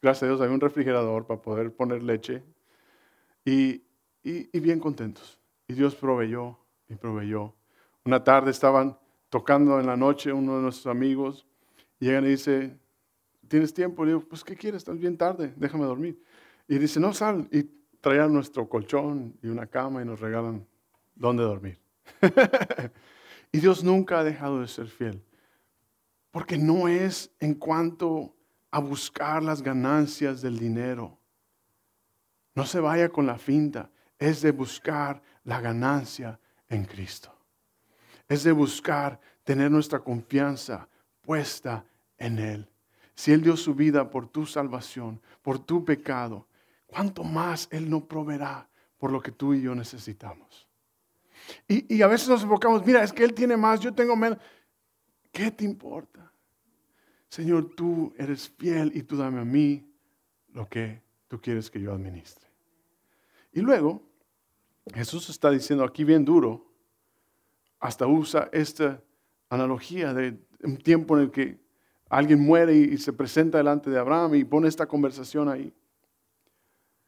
Gracias 0.00 0.24
a 0.24 0.26
Dios 0.26 0.40
había 0.40 0.54
un 0.54 0.60
refrigerador 0.60 1.26
para 1.26 1.40
poder 1.40 1.74
poner 1.74 2.02
leche. 2.02 2.42
Y, 3.44 3.82
bien 4.52 4.80
contentos. 4.80 5.38
Y 5.68 5.74
Dios 5.74 5.94
proveyó 5.94 6.58
y 6.88 6.94
proveyó. 6.94 7.54
Una 8.04 8.24
tarde 8.24 8.50
estaban 8.50 8.98
tocando 9.28 9.78
en 9.80 9.86
la 9.86 9.96
noche 9.96 10.32
uno 10.32 10.56
de 10.56 10.62
nuestros 10.62 10.86
amigos. 10.86 11.46
Y 12.00 12.06
llegan 12.06 12.24
y 12.24 12.30
dice, 12.30 12.78
¿tienes 13.48 13.72
tiempo? 13.72 14.04
Y 14.04 14.08
digo, 14.08 14.20
pues 14.20 14.42
¿qué 14.42 14.56
quieres? 14.56 14.78
Estás 14.78 14.98
bien 14.98 15.16
tarde, 15.16 15.52
déjame 15.56 15.84
dormir. 15.84 16.22
Y 16.68 16.78
dice, 16.78 17.00
no, 17.00 17.12
sal. 17.12 17.48
Y 17.50 17.64
traían 18.00 18.32
nuestro 18.32 18.68
colchón 18.68 19.38
y 19.42 19.48
una 19.48 19.66
cama 19.66 20.02
y 20.02 20.04
nos 20.04 20.20
regalan 20.20 20.66
dónde 21.14 21.42
dormir. 21.42 21.78
y 23.54 23.60
Dios 23.60 23.84
nunca 23.84 24.18
ha 24.18 24.24
dejado 24.24 24.60
de 24.60 24.66
ser 24.66 24.88
fiel. 24.88 25.22
Porque 26.32 26.58
no 26.58 26.88
es 26.88 27.30
en 27.38 27.54
cuanto 27.54 28.34
a 28.72 28.80
buscar 28.80 29.44
las 29.44 29.62
ganancias 29.62 30.42
del 30.42 30.58
dinero. 30.58 31.20
No 32.56 32.66
se 32.66 32.80
vaya 32.80 33.10
con 33.10 33.26
la 33.26 33.38
finta. 33.38 33.92
Es 34.18 34.42
de 34.42 34.50
buscar 34.50 35.22
la 35.44 35.60
ganancia 35.60 36.40
en 36.68 36.84
Cristo. 36.84 37.32
Es 38.26 38.42
de 38.42 38.50
buscar 38.50 39.20
tener 39.44 39.70
nuestra 39.70 40.00
confianza 40.00 40.88
puesta 41.20 41.84
en 42.18 42.40
Él. 42.40 42.68
Si 43.14 43.32
Él 43.32 43.40
dio 43.40 43.56
su 43.56 43.72
vida 43.72 44.10
por 44.10 44.26
tu 44.26 44.46
salvación, 44.46 45.22
por 45.42 45.60
tu 45.60 45.84
pecado, 45.84 46.48
¿cuánto 46.86 47.22
más 47.22 47.68
Él 47.70 47.88
no 47.88 48.04
proveerá 48.04 48.68
por 48.98 49.12
lo 49.12 49.22
que 49.22 49.30
tú 49.30 49.54
y 49.54 49.62
yo 49.62 49.76
necesitamos? 49.76 50.66
Y, 51.68 52.02
a 52.02 52.06
veces 52.06 52.28
nos 52.28 52.42
enfocamos, 52.42 52.84
mira, 52.84 53.02
es 53.02 53.12
que 53.12 53.24
Él 53.24 53.34
tiene 53.34 53.56
más, 53.56 53.80
yo 53.80 53.92
tengo 53.92 54.16
menos. 54.16 54.38
¿Qué 55.32 55.50
te 55.50 55.64
importa? 55.64 56.32
Señor, 57.28 57.74
tú 57.74 58.14
eres 58.16 58.48
fiel 58.48 58.92
y 58.94 59.02
tú 59.02 59.16
dame 59.16 59.40
a 59.40 59.44
mí 59.44 59.90
lo 60.52 60.68
que 60.68 61.02
tú 61.28 61.40
quieres 61.40 61.70
que 61.70 61.80
yo 61.80 61.92
administre. 61.92 62.46
Y 63.52 63.60
luego, 63.60 64.02
Jesús 64.92 65.28
está 65.28 65.50
diciendo 65.50 65.84
aquí 65.84 66.04
bien 66.04 66.24
duro, 66.24 66.70
hasta 67.80 68.06
usa 68.06 68.48
esta 68.52 69.02
analogía 69.48 70.14
de 70.14 70.38
un 70.62 70.76
tiempo 70.76 71.16
en 71.16 71.24
el 71.24 71.30
que 71.30 71.58
alguien 72.08 72.40
muere 72.40 72.74
y, 72.76 72.98
se 72.98 73.12
presenta 73.12 73.58
delante 73.58 73.90
de 73.90 73.98
Abraham 73.98 74.36
y 74.36 74.44
pone 74.44 74.68
esta 74.68 74.86
conversación 74.86 75.48
ahí. 75.48 75.74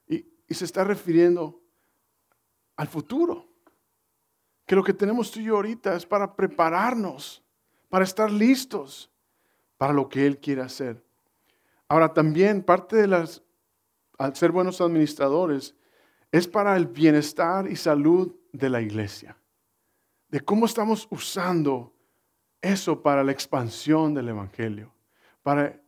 Y 0.08 0.54
se 0.54 0.64
está 0.64 0.84
refiriendo 0.84 1.60
al 2.76 2.88
futuro. 2.88 3.45
Que 4.66 4.74
lo 4.74 4.82
que 4.84 4.92
tenemos 4.92 5.30
tú 5.30 5.40
y 5.40 5.44
yo 5.44 5.56
ahorita 5.56 5.94
es 5.94 6.04
para 6.04 6.34
prepararnos, 6.34 7.42
para 7.88 8.04
estar 8.04 8.30
listos 8.30 9.10
para 9.78 9.92
lo 9.92 10.08
que 10.08 10.26
Él 10.26 10.38
quiere 10.38 10.62
hacer. 10.62 11.04
Ahora 11.88 12.12
también 12.12 12.62
parte 12.62 12.96
de 12.96 13.06
las, 13.06 13.42
al 14.18 14.34
ser 14.34 14.50
buenos 14.50 14.80
administradores, 14.80 15.74
es 16.32 16.48
para 16.48 16.76
el 16.76 16.86
bienestar 16.86 17.70
y 17.70 17.76
salud 17.76 18.34
de 18.52 18.70
la 18.70 18.80
iglesia. 18.80 19.36
De 20.28 20.40
cómo 20.40 20.66
estamos 20.66 21.06
usando 21.10 21.94
eso 22.60 23.00
para 23.02 23.22
la 23.22 23.32
expansión 23.32 24.14
del 24.14 24.28
Evangelio, 24.30 24.92
para 25.42 25.80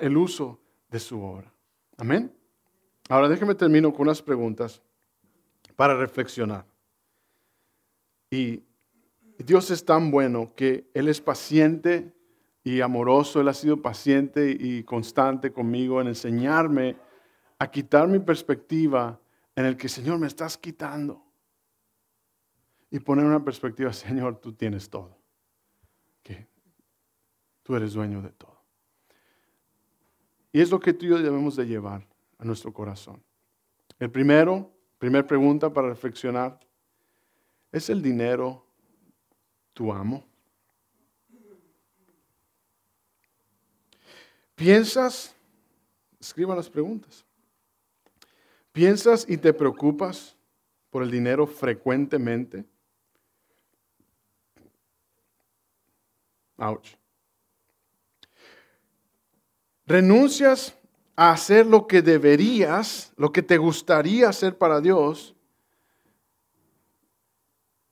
el 0.00 0.16
uso 0.16 0.60
de 0.88 1.00
su 1.00 1.20
obra. 1.20 1.52
Amén. 1.96 2.32
Ahora 3.08 3.28
déjeme 3.28 3.54
termino 3.54 3.92
con 3.92 4.02
unas 4.02 4.22
preguntas 4.22 4.80
para 5.74 5.96
reflexionar. 5.96 6.64
Y 8.30 8.62
Dios 9.38 9.70
es 9.70 9.84
tan 9.84 10.10
bueno 10.10 10.54
que 10.54 10.90
Él 10.94 11.08
es 11.08 11.20
paciente 11.20 12.12
y 12.64 12.80
amoroso, 12.80 13.40
Él 13.40 13.48
ha 13.48 13.54
sido 13.54 13.80
paciente 13.80 14.50
y 14.50 14.82
constante 14.84 15.52
conmigo 15.52 16.00
en 16.00 16.08
enseñarme 16.08 16.96
a 17.58 17.70
quitar 17.70 18.08
mi 18.08 18.18
perspectiva 18.18 19.20
en 19.56 19.64
el 19.64 19.76
que, 19.76 19.88
Señor, 19.88 20.18
me 20.18 20.26
estás 20.26 20.56
quitando. 20.56 21.24
Y 22.90 23.00
poner 23.00 23.24
una 23.24 23.44
perspectiva, 23.44 23.92
Señor, 23.92 24.40
tú 24.40 24.52
tienes 24.52 24.88
todo. 24.88 25.18
Que 26.22 26.46
tú 27.62 27.74
eres 27.74 27.92
dueño 27.92 28.22
de 28.22 28.30
todo. 28.30 28.62
Y 30.52 30.60
es 30.60 30.70
lo 30.70 30.80
que 30.80 30.92
tú 30.92 31.06
y 31.06 31.08
yo 31.10 31.18
debemos 31.18 31.56
de 31.56 31.66
llevar 31.66 32.06
a 32.38 32.44
nuestro 32.44 32.72
corazón. 32.72 33.22
El 33.98 34.10
primero, 34.10 34.72
primera 34.98 35.26
pregunta 35.26 35.72
para 35.72 35.88
reflexionar, 35.88 36.58
¿es 37.72 37.90
el 37.90 38.02
dinero 38.02 38.64
tu 39.72 39.92
amo? 39.92 40.24
¿Piensas? 44.54 45.34
Escriba 46.20 46.56
las 46.56 46.68
preguntas. 46.68 47.24
¿Piensas 48.72 49.24
y 49.28 49.36
te 49.36 49.52
preocupas 49.52 50.36
por 50.90 51.02
el 51.02 51.10
dinero 51.10 51.46
frecuentemente? 51.46 52.64
Ouch. 56.56 56.96
¿Renuncias 59.86 60.76
a 61.16 61.30
hacer 61.30 61.66
lo 61.66 61.86
que 61.86 62.02
deberías, 62.02 63.12
lo 63.16 63.32
que 63.32 63.42
te 63.42 63.58
gustaría 63.58 64.28
hacer 64.28 64.58
para 64.58 64.80
Dios, 64.80 65.34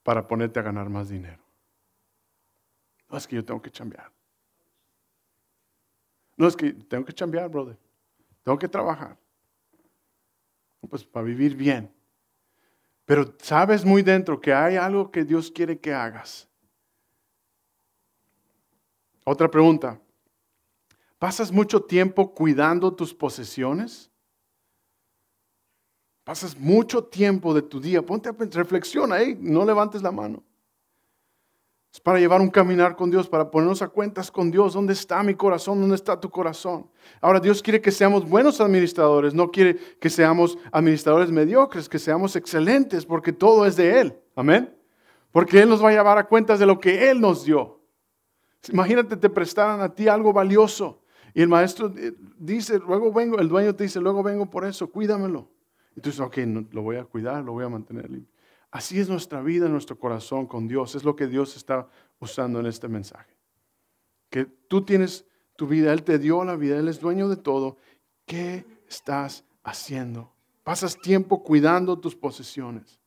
para 0.07 0.25
ponerte 0.25 0.61
a 0.61 0.63
ganar 0.63 0.89
más 0.89 1.09
dinero? 1.09 1.43
No 3.11 3.19
es 3.19 3.27
que 3.27 3.35
yo 3.35 3.45
tengo 3.45 3.61
que 3.61 3.73
cambiar. 3.73 4.13
No, 6.37 6.47
es 6.47 6.55
que 6.55 6.73
tengo 6.73 7.05
que 7.05 7.13
cambiar, 7.13 7.51
brother. 7.51 7.77
Tengo 8.45 8.57
que 8.57 8.69
trabajar. 8.69 9.19
Pues 10.89 11.03
para 11.03 11.27
vivir 11.27 11.57
bien. 11.57 11.93
Pero 13.05 13.35
sabes 13.43 13.85
muy 13.85 14.03
dentro 14.03 14.41
que 14.41 14.55
hay 14.55 14.77
algo 14.77 15.11
que 15.11 15.25
Dios 15.25 15.51
quiere 15.51 15.77
que 15.77 15.93
hagas. 15.93 16.49
Otra 19.25 19.51
pregunta. 19.51 20.01
¿Pasas 21.19 21.51
mucho 21.51 21.83
tiempo 21.83 22.33
cuidando 22.33 22.95
tus 22.95 23.13
posesiones? 23.13 24.09
Pasas 26.27 26.59
mucho 26.59 27.05
tiempo 27.05 27.55
de 27.55 27.63
tu 27.63 27.81
día. 27.81 28.03
Ponte 28.03 28.29
a 28.29 28.33
reflexiona, 28.33 29.15
ahí, 29.15 29.39
no 29.41 29.65
levantes 29.65 30.03
la 30.03 30.11
mano. 30.11 30.43
Es 31.95 32.01
para 32.01 32.19
llevar 32.19 32.41
un 32.41 32.51
caminar 32.51 32.97
con 32.97 33.13
Dios, 33.13 33.29
para 33.29 33.49
ponernos 33.49 33.81
a 33.81 33.87
cuentas 33.87 34.29
con 34.29 34.51
Dios. 34.51 34.75
¿Dónde 34.75 34.93
está 34.93 35.23
mi 35.23 35.37
corazón? 35.37 35.81
¿Dónde 35.81 35.95
está 35.95 36.19
tu 36.19 36.29
corazón? 36.29 36.91
Ahora 37.21 37.39
Dios 37.39 37.63
quiere 37.63 37.81
que 37.81 37.93
seamos 37.93 38.29
buenos 38.29 38.61
administradores, 38.61 39.35
no 39.35 39.53
quiere 39.53 39.77
que 40.01 40.11
seamos 40.11 40.59
administradores 40.73 41.31
mediocres, 41.31 41.89
que 41.89 42.01
seamos 42.01 42.35
excelentes, 42.35 43.07
porque 43.07 43.33
todo 43.33 43.65
es 43.65 43.77
de 43.77 44.01
Él. 44.01 44.19
Amén. 44.35 44.77
Porque 45.31 45.61
Él 45.61 45.69
nos 45.69 45.81
va 45.81 45.91
a 45.91 45.93
llevar 45.93 46.19
a 46.19 46.27
cuentas 46.27 46.59
de 46.59 46.67
lo 46.67 46.81
que 46.81 47.09
Él 47.09 47.21
nos 47.21 47.45
dio. 47.45 47.81
Imagínate, 48.69 49.17
te 49.17 49.31
prestaran 49.31 49.81
a 49.81 49.95
ti 49.95 50.09
algo 50.09 50.33
valioso. 50.33 51.01
Y 51.35 51.43
el 51.43 51.49
maestro 51.49 51.95
eh, 51.97 52.15
dice, 52.37 52.81
luego 52.81 53.13
vengo, 53.13 53.39
el 53.39 53.49
dueño 53.49 53.77
te 53.77 53.85
dice, 53.85 54.01
luego 54.01 54.25
vengo 54.25 54.51
por 54.51 54.65
eso, 54.65 54.91
cuídamelo. 54.91 55.55
Dices, 55.97 56.21
ok, 56.21 56.39
lo 56.73 56.83
voy 56.83 56.97
a 56.97 57.05
cuidar, 57.05 57.43
lo 57.43 57.53
voy 57.53 57.65
a 57.65 57.69
mantener 57.69 58.11
limpio. 58.11 58.33
Así 58.71 59.01
es 59.01 59.09
nuestra 59.09 59.41
vida, 59.41 59.69
nuestro 59.69 59.99
corazón 59.99 60.47
con 60.47 60.69
Dios. 60.69 60.95
Es 60.95 61.05
lo 61.05 61.17
que 61.17 61.27
Dios 61.27 61.57
está 61.57 61.89
usando 62.19 62.61
en 62.61 62.67
este 62.67 62.89
mensaje. 62.89 63.35
Que 64.29 64.45
tú 64.45 64.85
tienes 64.85 65.25
tu 65.57 65.67
vida, 65.67 65.93
Él 65.93 66.03
te 66.03 66.19
dio 66.19 66.45
la 66.45 66.57
vida, 66.57 66.79
Él 66.79 66.89
es 66.89 67.01
dueño 67.01 67.29
de 67.29 67.37
todo. 67.37 67.79
¿Qué 68.27 68.67
estás 68.87 69.45
haciendo? 69.65 70.31
Pasas 70.63 70.99
tiempo 70.99 71.43
cuidando 71.43 71.99
tus 71.99 72.15
posesiones. 72.15 73.01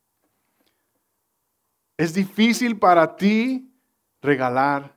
Es 1.96 2.14
difícil 2.14 2.80
para 2.80 3.16
ti 3.16 3.72
regalar 4.22 4.96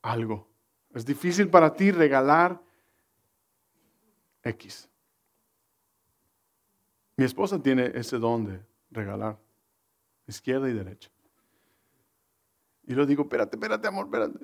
algo. 0.00 0.48
Es 0.94 1.04
difícil 1.04 1.48
para 1.48 1.74
ti 1.74 1.90
regalar 1.90 2.62
X. 4.44 4.88
Mi 7.22 7.26
esposa 7.26 7.62
tiene 7.62 7.92
ese 7.94 8.18
don 8.18 8.44
de 8.46 8.60
regalar, 8.90 9.38
izquierda 10.26 10.68
y 10.68 10.72
derecha. 10.72 11.08
Y 12.82 12.96
yo 12.96 13.06
digo, 13.06 13.22
espérate, 13.22 13.54
espérate, 13.54 13.86
amor, 13.86 14.06
espérate. 14.06 14.40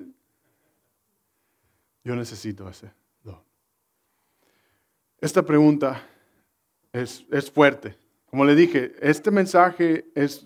Yo 2.05 2.15
necesito 2.15 2.69
ese 2.69 2.89
don. 3.21 3.41
Esta 5.19 5.43
pregunta 5.43 6.01
es, 6.93 7.25
es 7.29 7.51
fuerte. 7.51 7.97
Como 8.27 8.45
le 8.45 8.55
dije, 8.55 8.95
este 9.01 9.29
mensaje 9.29 10.09
es 10.15 10.45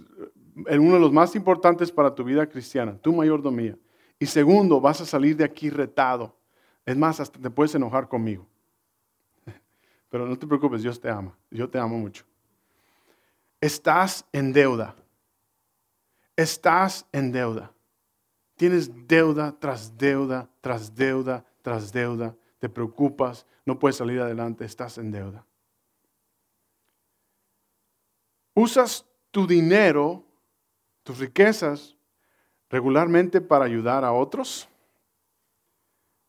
uno 0.56 0.94
de 0.96 1.00
los 1.00 1.14
más 1.14 1.36
importantes 1.36 1.92
para 1.92 2.16
tu 2.16 2.24
vida 2.24 2.48
cristiana, 2.50 2.98
tu 2.98 3.14
mayordomía. 3.14 3.78
Y 4.18 4.26
segundo, 4.26 4.82
vas 4.82 5.02
a 5.02 5.06
salir 5.06 5.38
de 5.38 5.44
aquí 5.44 5.70
retado. 5.70 6.36
Es 6.84 6.98
más, 6.98 7.20
hasta 7.20 7.40
te 7.40 7.52
puedes 7.52 7.76
enojar 7.76 8.08
conmigo. 8.08 8.48
Pero 10.14 10.28
no 10.28 10.38
te 10.38 10.46
preocupes, 10.46 10.84
Dios 10.84 11.02
te 11.02 11.10
ama. 11.10 11.36
Yo 11.50 11.68
te 11.68 11.80
amo 11.80 11.98
mucho. 11.98 12.24
Estás 13.60 14.24
en 14.32 14.54
deuda. 14.54 14.96
Estás 16.36 17.08
en 17.12 17.32
deuda. 17.32 17.74
Tienes 18.56 18.92
deuda 19.08 19.58
tras 19.60 19.98
deuda, 19.98 20.48
tras 20.62 20.94
deuda, 20.94 21.44
tras 21.64 21.92
deuda. 21.92 22.36
Te 22.60 22.70
preocupas, 22.70 23.48
no 23.66 23.80
puedes 23.80 23.96
salir 23.96 24.22
adelante, 24.22 24.66
estás 24.66 25.00
en 25.00 25.10
deuda. 25.10 25.44
Usas 28.54 29.08
tu 29.32 29.48
dinero, 29.48 30.24
tus 31.02 31.18
riquezas, 31.18 31.98
regularmente 32.70 33.42
para 33.42 33.66
ayudar 33.66 34.06
a 34.06 34.14
otros. 34.14 34.70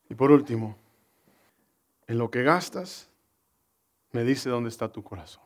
Y 0.09 0.14
por 0.14 0.30
último, 0.30 0.74
en 2.07 2.16
lo 2.16 2.30
que 2.30 2.43
gastas, 2.43 3.11
me 4.15 4.23
dice 4.23 4.49
dónde 4.49 4.69
está 4.69 4.89
tu 4.89 5.03
corazón. 5.03 5.43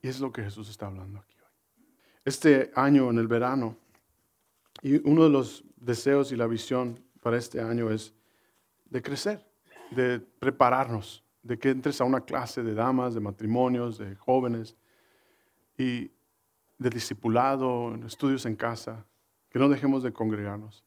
Y 0.00 0.08
es 0.08 0.20
lo 0.20 0.32
que 0.32 0.42
Jesús 0.42 0.70
está 0.70 0.86
hablando 0.86 1.18
aquí 1.20 1.36
hoy. 1.38 1.52
Este 2.24 2.72
año, 2.74 3.10
en 3.10 3.18
el 3.18 3.28
verano, 3.28 3.76
y 4.82 5.06
uno 5.06 5.24
de 5.24 5.30
los 5.30 5.64
deseos 5.76 6.32
y 6.32 6.36
la 6.36 6.46
visión 6.46 6.98
para 7.20 7.36
este 7.36 7.60
año 7.60 7.90
es 7.90 8.14
de 8.86 9.02
crecer, 9.02 9.46
de 9.90 10.18
prepararnos, 10.18 11.24
de 11.42 11.58
que 11.58 11.68
entres 11.68 12.00
a 12.00 12.04
una 12.04 12.22
clase 12.22 12.62
de 12.62 12.72
damas, 12.72 13.12
de 13.12 13.20
matrimonios, 13.20 13.98
de 13.98 14.16
jóvenes 14.16 14.76
y 15.76 16.10
de 16.78 16.90
discipulado, 16.90 17.94
estudios 18.06 18.46
en 18.46 18.56
casa, 18.56 19.04
que 19.50 19.58
no 19.58 19.68
dejemos 19.68 20.02
de 20.02 20.14
congregarnos. 20.14 20.84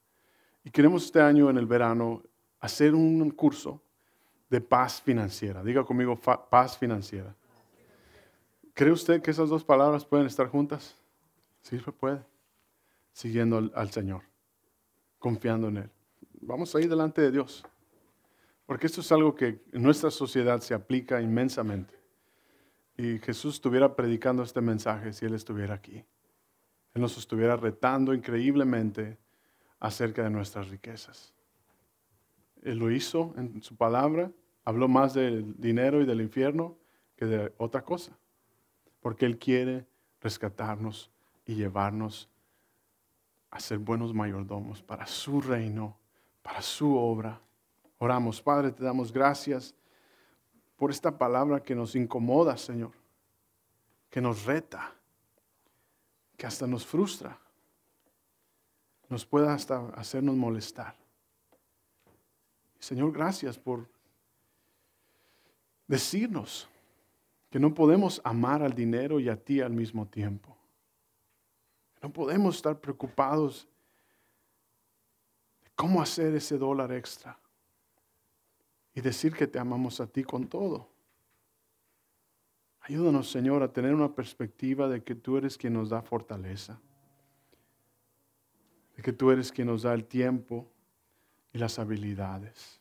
Y 0.63 0.71
queremos 0.71 1.05
este 1.05 1.21
año 1.21 1.51
en 1.51 1.57
el 1.59 1.67
verano 1.67 2.23
hacer 2.59 2.95
un 2.95 3.29
curso 3.29 3.83
de 4.49 4.61
paz 4.61 5.01
financiera. 5.01 5.63
Diga 5.63 5.83
conmigo 5.83 6.19
paz 6.19 6.77
financiera. 6.77 7.35
¿Cree 8.73 8.91
usted 8.91 9.21
que 9.21 9.31
esas 9.31 9.49
dos 9.49 9.63
palabras 9.63 10.05
pueden 10.05 10.25
estar 10.25 10.47
juntas? 10.47 10.95
Sí, 11.61 11.79
se 11.79 11.91
puede. 11.91 12.23
Siguiendo 13.11 13.69
al, 13.73 13.91
Señor, 13.91 14.21
confiando 15.17 15.67
en 15.67 15.77
Él. 15.77 15.89
Vamos 16.41 16.73
a 16.73 16.79
ir 16.79 16.89
delante 16.89 17.21
de 17.21 17.31
Dios. 17.31 17.65
Porque 18.65 18.87
esto 18.87 19.01
es 19.01 19.11
algo 19.11 19.35
que 19.35 19.61
en 19.73 19.83
nuestra 19.83 20.09
sociedad 20.11 20.61
se 20.61 20.73
aplica 20.73 21.21
inmensamente. 21.21 21.93
Y 22.95 23.19
Jesús 23.19 23.55
estuviera 23.55 23.95
predicando 23.95 24.43
este 24.43 24.61
mensaje 24.61 25.11
si 25.11 25.25
Él 25.25 25.33
estuviera 25.33 25.73
aquí. 25.73 26.05
Él 26.93 27.01
nos 27.01 27.17
estuviera 27.17 27.55
retando 27.55 28.13
increíblemente 28.13 29.17
acerca 29.79 30.23
de 30.23 30.29
nuestras 30.29 30.69
riquezas. 30.69 31.33
Él 32.63 32.77
lo 32.77 32.91
hizo 32.91 33.33
en 33.37 33.61
su 33.61 33.75
palabra, 33.75 34.31
habló 34.65 34.87
más 34.87 35.13
del 35.13 35.59
dinero 35.59 36.01
y 36.01 36.05
del 36.05 36.21
infierno 36.21 36.77
que 37.15 37.25
de 37.25 37.53
otra 37.57 37.83
cosa, 37.83 38.17
porque 39.01 39.25
Él 39.25 39.37
quiere 39.37 39.85
rescatarnos 40.21 41.11
y 41.45 41.55
llevarnos 41.55 42.29
a 43.51 43.59
ser 43.59 43.79
buenos 43.79 44.13
mayordomos 44.13 44.81
para 44.81 45.07
su 45.07 45.41
reino, 45.41 45.97
para 46.41 46.61
su 46.61 46.95
obra. 46.95 47.41
Oramos, 47.97 48.41
Padre, 48.41 48.71
te 48.71 48.83
damos 48.83 49.11
gracias 49.11 49.73
por 50.75 50.91
esta 50.91 51.17
palabra 51.17 51.61
que 51.61 51.75
nos 51.75 51.95
incomoda, 51.95 52.55
Señor, 52.57 52.91
que 54.09 54.21
nos 54.21 54.45
reta 54.45 54.93
que 56.39 56.47
hasta 56.47 56.65
nos 56.65 56.85
frustra, 56.85 57.37
nos 59.09 59.25
pueda 59.25 59.53
hasta 59.53 59.89
hacernos 59.89 60.37
molestar. 60.37 60.95
Señor, 62.79 63.11
gracias 63.11 63.57
por 63.59 63.87
decirnos 65.87 66.69
que 67.49 67.59
no 67.59 67.73
podemos 67.73 68.21
amar 68.23 68.63
al 68.63 68.73
dinero 68.73 69.19
y 69.19 69.27
a 69.27 69.35
ti 69.35 69.59
al 69.59 69.73
mismo 69.73 70.07
tiempo. 70.07 70.55
No 72.01 72.11
podemos 72.11 72.55
estar 72.55 72.79
preocupados 72.79 73.67
de 75.63 75.69
cómo 75.75 76.01
hacer 76.01 76.33
ese 76.35 76.57
dólar 76.57 76.91
extra 76.93 77.37
y 78.93 79.01
decir 79.01 79.33
que 79.33 79.47
te 79.47 79.59
amamos 79.59 79.99
a 79.99 80.07
ti 80.07 80.23
con 80.23 80.47
todo. 80.47 80.87
Ayúdanos, 82.81 83.29
Señor, 83.29 83.61
a 83.61 83.71
tener 83.71 83.93
una 83.93 84.13
perspectiva 84.13 84.87
de 84.87 85.03
que 85.03 85.15
tú 85.15 85.37
eres 85.37 85.57
quien 85.57 85.73
nos 85.73 85.89
da 85.89 86.01
fortaleza, 86.01 86.79
de 88.95 89.03
que 89.03 89.13
tú 89.13 89.31
eres 89.31 89.51
quien 89.51 89.67
nos 89.67 89.83
da 89.83 89.93
el 89.93 90.05
tiempo 90.05 90.71
y 91.53 91.57
las 91.57 91.79
habilidades. 91.79 92.79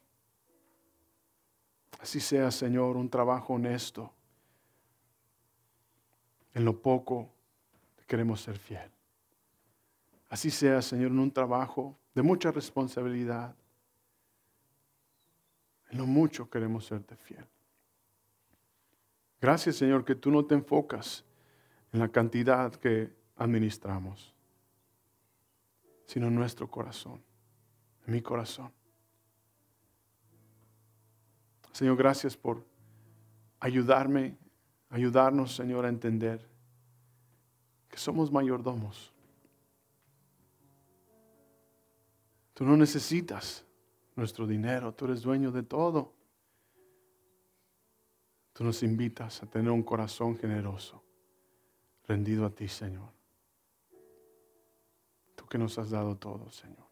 Así 2.01 2.21
sea, 2.21 2.51
Señor, 2.51 2.97
un 2.97 3.09
trabajo 3.09 3.55
honesto. 3.55 4.12
En 6.55 6.64
lo 6.64 6.81
poco 6.81 7.29
queremos 8.07 8.41
ser 8.41 8.59
fiel. 8.59 8.91
Así 10.29 10.51
sea, 10.51 10.83
Señor, 10.83 11.11
en 11.11 11.19
un 11.19 11.33
trabajo 11.33 11.99
de 12.14 12.23
mucha 12.23 12.51
responsabilidad. 12.51 13.55
En 15.91 15.99
lo 15.99 16.07
mucho 16.07 16.51
queremos 16.51 16.87
serte 16.87 17.16
fiel. 17.16 17.47
Gracias 19.41 19.77
Señor 19.77 20.05
que 20.05 20.14
tú 20.14 20.31
no 20.31 20.45
te 20.45 20.55
enfocas 20.55 21.25
en 21.93 22.01
la 22.01 22.09
cantidad 22.09 22.75
que 22.75 23.12
administramos, 23.37 24.35
sino 26.07 26.27
en 26.27 26.35
nuestro 26.35 26.69
corazón, 26.69 27.23
mi 28.09 28.23
corazón. 28.23 28.73
Señor, 31.73 31.97
gracias 31.97 32.37
por 32.37 32.65
ayudarme, 33.61 34.37
ayudarnos, 34.89 35.55
Señor, 35.55 35.85
a 35.85 35.89
entender 35.89 36.49
que 37.89 37.99
somos 37.99 38.33
mayordomos. 38.33 39.13
Tú 42.55 42.65
no 42.65 42.77
necesitas 42.77 43.65
nuestro 44.17 44.47
dinero, 44.47 44.93
tú 44.93 45.05
eres 45.05 45.23
dueño 45.23 45.53
de 45.53 45.63
todo. 45.63 46.15
Tú 48.55 48.65
nos 48.65 48.83
invitas 48.83 49.43
a 49.43 49.47
tener 49.47 49.71
un 49.71 49.85
corazón 49.85 50.37
generoso, 50.37 51.05
rendido 52.09 52.47
a 52.47 52.51
ti, 52.51 52.67
Señor. 52.67 53.13
Tú 55.37 55.47
que 55.47 55.59
nos 55.59 55.79
has 55.79 55.91
dado 55.91 56.17
todo, 56.17 56.51
Señor. 56.51 56.88